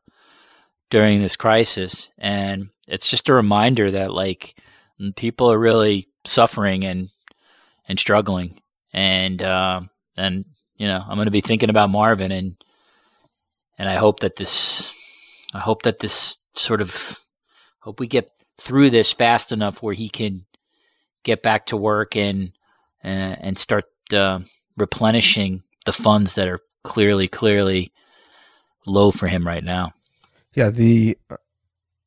during 0.89 1.21
this 1.21 1.35
crisis. 1.35 2.11
And 2.17 2.69
it's 2.87 3.09
just 3.09 3.29
a 3.29 3.33
reminder 3.33 3.91
that 3.91 4.11
like 4.11 4.55
people 5.15 5.51
are 5.51 5.59
really 5.59 6.07
suffering 6.25 6.83
and, 6.83 7.09
and 7.87 7.99
struggling. 7.99 8.61
And, 8.93 9.41
uh, 9.41 9.81
and, 10.17 10.45
you 10.77 10.87
know, 10.87 11.01
I'm 11.07 11.15
going 11.15 11.25
to 11.25 11.31
be 11.31 11.41
thinking 11.41 11.69
about 11.69 11.89
Marvin 11.89 12.31
and, 12.31 12.55
and 13.77 13.87
I 13.87 13.95
hope 13.95 14.21
that 14.21 14.35
this, 14.35 14.91
I 15.53 15.59
hope 15.59 15.83
that 15.83 15.99
this 15.99 16.37
sort 16.53 16.81
of, 16.81 17.19
hope 17.79 17.99
we 17.99 18.07
get 18.07 18.31
through 18.57 18.89
this 18.89 19.11
fast 19.11 19.51
enough 19.51 19.81
where 19.81 19.93
he 19.93 20.09
can 20.09 20.45
get 21.23 21.41
back 21.41 21.65
to 21.67 21.77
work 21.77 22.15
and 22.15 22.51
uh, 23.03 23.35
and 23.39 23.57
start 23.57 23.85
uh, 24.13 24.39
replenishing 24.77 25.63
the 25.85 25.93
funds 25.93 26.33
that 26.33 26.47
are 26.47 26.59
clearly 26.83 27.27
clearly 27.27 27.91
low 28.85 29.11
for 29.11 29.27
him 29.27 29.45
right 29.45 29.63
now. 29.63 29.93
Yeah, 30.55 30.69
the 30.69 31.17
uh, 31.29 31.37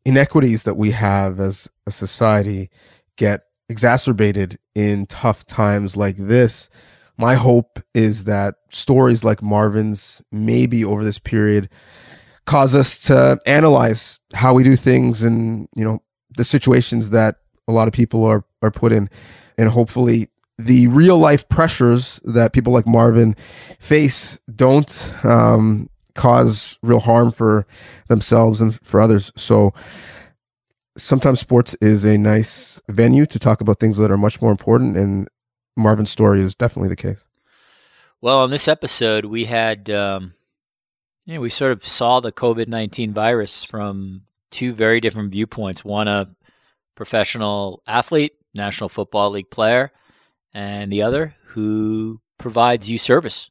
inequities 0.04 0.64
that 0.64 0.74
we 0.74 0.90
have 0.92 1.40
as 1.40 1.68
a 1.86 1.92
society 1.92 2.70
get 3.16 3.42
exacerbated 3.68 4.58
in 4.74 5.06
tough 5.06 5.46
times 5.46 5.96
like 5.96 6.16
this. 6.16 6.68
My 7.16 7.34
hope 7.34 7.80
is 7.94 8.24
that 8.24 8.56
stories 8.70 9.22
like 9.22 9.42
Marvin's, 9.42 10.22
maybe 10.32 10.84
over 10.84 11.04
this 11.04 11.18
period, 11.18 11.68
cause 12.46 12.74
us 12.74 12.98
to 12.98 13.38
analyze 13.46 14.18
how 14.34 14.54
we 14.54 14.64
do 14.64 14.76
things 14.76 15.22
and 15.22 15.68
you 15.76 15.84
know 15.84 16.00
the 16.36 16.44
situations 16.44 17.10
that 17.10 17.36
a 17.68 17.72
lot 17.72 17.86
of 17.86 17.94
people 17.94 18.24
are 18.24 18.44
are 18.62 18.70
put 18.70 18.92
in, 18.92 19.08
and 19.56 19.68
hopefully 19.68 20.28
the 20.58 20.86
real 20.88 21.18
life 21.18 21.48
pressures 21.48 22.20
that 22.24 22.52
people 22.52 22.72
like 22.72 22.86
Marvin 22.86 23.34
face 23.78 24.38
don't 24.54 25.14
um, 25.24 25.88
cause 26.14 26.78
real 26.82 27.00
harm 27.00 27.32
for 27.32 27.66
themselves 28.08 28.60
and 28.60 28.78
for 28.84 29.00
others. 29.00 29.32
So 29.36 29.72
sometimes 30.96 31.40
sports 31.40 31.74
is 31.80 32.04
a 32.04 32.18
nice 32.18 32.80
venue 32.88 33.26
to 33.26 33.38
talk 33.38 33.60
about 33.60 33.80
things 33.80 33.96
that 33.96 34.10
are 34.10 34.18
much 34.18 34.40
more 34.40 34.50
important, 34.50 34.96
and 34.96 35.28
Marvin's 35.76 36.10
story 36.10 36.40
is 36.40 36.54
definitely 36.54 36.88
the 36.88 36.96
case. 36.96 37.26
Well, 38.20 38.40
on 38.40 38.50
this 38.50 38.68
episode, 38.68 39.24
we 39.24 39.46
had, 39.46 39.90
um, 39.90 40.34
you 41.26 41.34
know, 41.34 41.40
we 41.40 41.50
sort 41.50 41.72
of 41.72 41.86
saw 41.86 42.20
the 42.20 42.32
COVID 42.32 42.68
19 42.68 43.12
virus 43.12 43.64
from 43.64 44.22
two 44.50 44.72
very 44.72 45.00
different 45.00 45.32
viewpoints. 45.32 45.84
One, 45.84 46.08
a 46.08 46.34
professional 46.94 47.82
athlete, 47.86 48.34
National 48.54 48.88
Football 48.88 49.30
League 49.30 49.50
player, 49.50 49.92
and 50.54 50.92
the 50.92 51.02
other 51.02 51.34
who 51.46 52.20
provides 52.38 52.90
you 52.90 52.98
service 52.98 53.50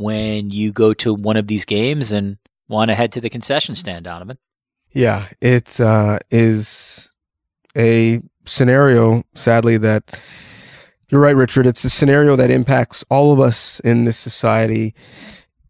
when 0.00 0.50
you 0.50 0.72
go 0.72 0.94
to 0.94 1.14
one 1.14 1.36
of 1.36 1.46
these 1.46 1.64
games 1.64 2.12
and 2.12 2.38
want 2.68 2.88
to 2.88 2.94
head 2.94 3.12
to 3.12 3.20
the 3.20 3.30
concession 3.30 3.74
stand, 3.74 4.06
Donnovan. 4.06 4.38
Yeah, 4.92 5.28
it 5.40 5.80
uh, 5.80 6.18
is 6.30 7.14
a 7.76 8.20
scenario, 8.46 9.22
sadly, 9.34 9.76
that 9.78 10.20
you're 11.08 11.20
right, 11.20 11.36
Richard. 11.36 11.66
It's 11.66 11.84
a 11.84 11.90
scenario 11.90 12.36
that 12.36 12.50
impacts 12.50 13.04
all 13.10 13.32
of 13.32 13.40
us 13.40 13.80
in 13.80 14.04
this 14.04 14.16
society 14.16 14.94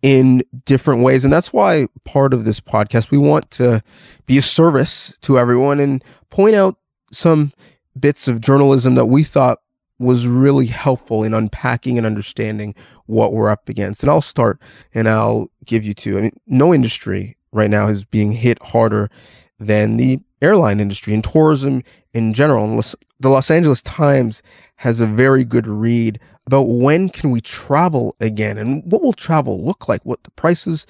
in 0.02 0.42
different 0.64 1.02
ways. 1.02 1.24
And 1.24 1.32
that's 1.32 1.52
why 1.52 1.86
part 2.04 2.32
of 2.32 2.44
this 2.44 2.60
podcast, 2.60 3.10
we 3.10 3.18
want 3.18 3.50
to 3.52 3.82
be 4.26 4.38
a 4.38 4.42
service 4.42 5.16
to 5.22 5.38
everyone 5.38 5.80
and 5.80 6.02
point 6.30 6.54
out 6.54 6.76
some 7.12 7.52
bits 7.98 8.28
of 8.28 8.40
journalism 8.40 8.94
that 8.94 9.06
we 9.06 9.24
thought 9.24 9.58
was 10.00 10.26
really 10.26 10.66
helpful 10.66 11.22
in 11.22 11.34
unpacking 11.34 11.98
and 11.98 12.06
understanding 12.06 12.74
what 13.04 13.34
we're 13.34 13.50
up 13.50 13.68
against. 13.68 14.02
And 14.02 14.10
I'll 14.10 14.22
start 14.22 14.58
and 14.94 15.08
I'll 15.08 15.50
give 15.66 15.84
you 15.84 15.92
two. 15.92 16.16
I 16.16 16.22
mean, 16.22 16.40
no 16.46 16.72
industry 16.72 17.36
right 17.52 17.68
now 17.68 17.86
is 17.86 18.04
being 18.04 18.32
hit 18.32 18.60
harder 18.62 19.10
than 19.58 19.98
the 19.98 20.20
airline 20.40 20.80
industry 20.80 21.12
and 21.12 21.22
tourism 21.22 21.82
in 22.14 22.32
general. 22.32 22.64
And 22.64 22.94
the 23.20 23.28
Los 23.28 23.50
Angeles 23.50 23.82
Times 23.82 24.42
has 24.76 25.00
a 25.00 25.06
very 25.06 25.44
good 25.44 25.68
read 25.68 26.18
about 26.46 26.62
when 26.62 27.10
can 27.10 27.30
we 27.30 27.42
travel 27.42 28.16
again 28.20 28.56
and 28.56 28.82
what 28.90 29.02
will 29.02 29.12
travel 29.12 29.62
look 29.62 29.86
like, 29.86 30.04
what 30.06 30.22
the 30.24 30.30
prices 30.30 30.86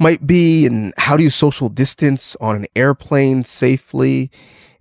might 0.00 0.26
be, 0.26 0.66
and 0.66 0.92
how 0.96 1.16
do 1.16 1.22
you 1.22 1.30
social 1.30 1.68
distance 1.68 2.36
on 2.40 2.56
an 2.56 2.66
airplane 2.74 3.44
safely 3.44 4.32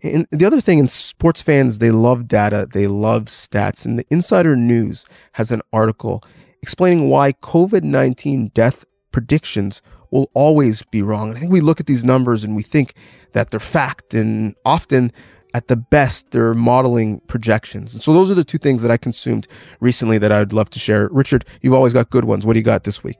and 0.03 0.27
the 0.31 0.45
other 0.45 0.61
thing, 0.61 0.79
in 0.79 0.87
sports 0.87 1.41
fans, 1.41 1.79
they 1.79 1.91
love 1.91 2.27
data, 2.27 2.67
they 2.71 2.87
love 2.87 3.25
stats. 3.25 3.85
And 3.85 3.99
the 3.99 4.05
Insider 4.09 4.55
News 4.55 5.05
has 5.33 5.51
an 5.51 5.61
article 5.71 6.23
explaining 6.61 7.09
why 7.09 7.33
COVID 7.33 7.83
19 7.83 8.49
death 8.53 8.85
predictions 9.11 9.81
will 10.11 10.29
always 10.33 10.83
be 10.83 11.01
wrong. 11.01 11.29
And 11.29 11.37
I 11.37 11.39
think 11.39 11.51
we 11.51 11.61
look 11.61 11.79
at 11.79 11.85
these 11.85 12.03
numbers 12.03 12.43
and 12.43 12.55
we 12.55 12.63
think 12.63 12.93
that 13.33 13.51
they're 13.51 13.59
fact, 13.59 14.13
and 14.13 14.55
often 14.65 15.11
at 15.53 15.67
the 15.67 15.75
best, 15.75 16.31
they're 16.31 16.53
modeling 16.53 17.19
projections. 17.21 17.93
And 17.93 18.01
so 18.01 18.13
those 18.13 18.29
are 18.29 18.35
the 18.35 18.43
two 18.43 18.57
things 18.57 18.81
that 18.81 18.91
I 18.91 18.97
consumed 18.97 19.47
recently 19.79 20.17
that 20.17 20.31
I'd 20.31 20.53
love 20.53 20.69
to 20.71 20.79
share. 20.79 21.09
Richard, 21.11 21.45
you've 21.61 21.73
always 21.73 21.93
got 21.93 22.09
good 22.09 22.25
ones. 22.25 22.45
What 22.45 22.53
do 22.53 22.59
you 22.59 22.65
got 22.65 22.83
this 22.83 23.03
week? 23.03 23.17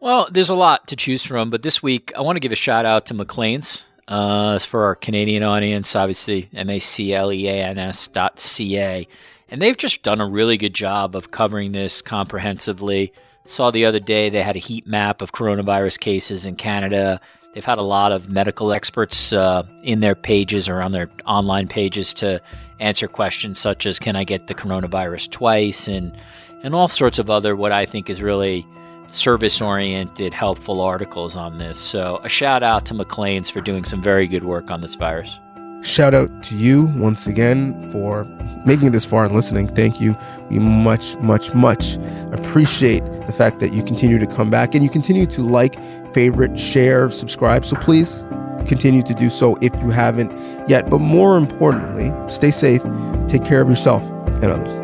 Well, 0.00 0.28
there's 0.30 0.50
a 0.50 0.54
lot 0.54 0.86
to 0.88 0.96
choose 0.96 1.22
from, 1.22 1.48
but 1.48 1.62
this 1.62 1.82
week 1.82 2.12
I 2.16 2.20
want 2.20 2.36
to 2.36 2.40
give 2.40 2.52
a 2.52 2.56
shout 2.56 2.84
out 2.84 3.06
to 3.06 3.14
Maclean's 3.14 3.84
Uh, 4.06 4.58
for 4.58 4.84
our 4.84 4.94
Canadian 4.94 5.42
audience, 5.42 5.96
obviously, 5.96 6.48
M 6.54 6.68
A 6.68 6.78
C 6.78 7.14
L 7.14 7.32
E 7.32 7.48
A 7.48 7.62
N 7.62 7.78
S 7.78 8.08
dot 8.08 8.38
C 8.38 8.78
A. 8.78 9.06
And 9.48 9.60
they've 9.60 9.76
just 9.76 10.02
done 10.02 10.20
a 10.20 10.26
really 10.26 10.56
good 10.56 10.74
job 10.74 11.14
of 11.16 11.30
covering 11.30 11.72
this 11.72 12.02
comprehensively. 12.02 13.12
Saw 13.46 13.70
the 13.70 13.84
other 13.84 14.00
day 14.00 14.30
they 14.30 14.42
had 14.42 14.56
a 14.56 14.60
heat 14.60 14.86
map 14.86 15.22
of 15.22 15.32
coronavirus 15.32 16.00
cases 16.00 16.44
in 16.46 16.56
Canada. 16.56 17.20
They've 17.52 17.64
had 17.64 17.78
a 17.78 17.82
lot 17.82 18.10
of 18.10 18.28
medical 18.28 18.72
experts 18.72 19.32
uh, 19.32 19.62
in 19.82 20.00
their 20.00 20.14
pages 20.14 20.68
or 20.68 20.82
on 20.82 20.92
their 20.92 21.08
online 21.24 21.68
pages 21.68 22.12
to 22.14 22.42
answer 22.80 23.06
questions 23.06 23.58
such 23.58 23.86
as 23.86 23.98
Can 23.98 24.16
I 24.16 24.24
get 24.24 24.48
the 24.48 24.54
coronavirus 24.54 25.30
twice? 25.30 25.86
and, 25.86 26.16
and 26.62 26.74
all 26.74 26.88
sorts 26.88 27.18
of 27.18 27.30
other, 27.30 27.54
what 27.54 27.70
I 27.70 27.86
think 27.86 28.10
is 28.10 28.22
really 28.22 28.66
service 29.06 29.60
oriented, 29.60 30.34
helpful 30.34 30.80
articles 30.80 31.36
on 31.36 31.58
this. 31.58 31.78
So, 31.78 32.20
a 32.22 32.28
shout 32.28 32.62
out 32.62 32.86
to 32.86 32.94
Maclean's 32.94 33.50
for 33.50 33.60
doing 33.60 33.84
some 33.84 34.02
very 34.02 34.26
good 34.26 34.44
work 34.44 34.70
on 34.70 34.80
this 34.80 34.94
virus. 34.94 35.40
Shout 35.82 36.14
out 36.14 36.42
to 36.44 36.54
you 36.54 36.86
once 36.96 37.26
again 37.26 37.90
for 37.92 38.24
making 38.64 38.88
it 38.88 38.90
this 38.92 39.04
far 39.04 39.26
and 39.26 39.34
listening. 39.34 39.68
Thank 39.68 40.00
you. 40.00 40.16
We 40.48 40.58
much, 40.58 41.16
much, 41.18 41.52
much 41.52 41.96
appreciate 42.32 43.02
the 43.26 43.34
fact 43.36 43.58
that 43.60 43.74
you 43.74 43.82
continue 43.82 44.18
to 44.18 44.26
come 44.26 44.50
back 44.50 44.74
and 44.74 44.82
you 44.82 44.88
continue 44.88 45.26
to 45.26 45.42
like, 45.42 45.76
favorite, 46.14 46.58
share, 46.58 47.10
subscribe. 47.10 47.66
So 47.66 47.76
please 47.76 48.24
continue 48.66 49.02
to 49.02 49.12
do 49.14 49.28
so 49.28 49.56
if 49.60 49.74
you 49.82 49.90
haven't 49.90 50.32
yet. 50.68 50.88
But 50.88 51.00
more 51.00 51.36
importantly, 51.36 52.12
stay 52.28 52.50
safe, 52.50 52.82
take 53.28 53.44
care 53.44 53.60
of 53.60 53.68
yourself 53.68 54.02
and 54.42 54.44
others. 54.44 54.83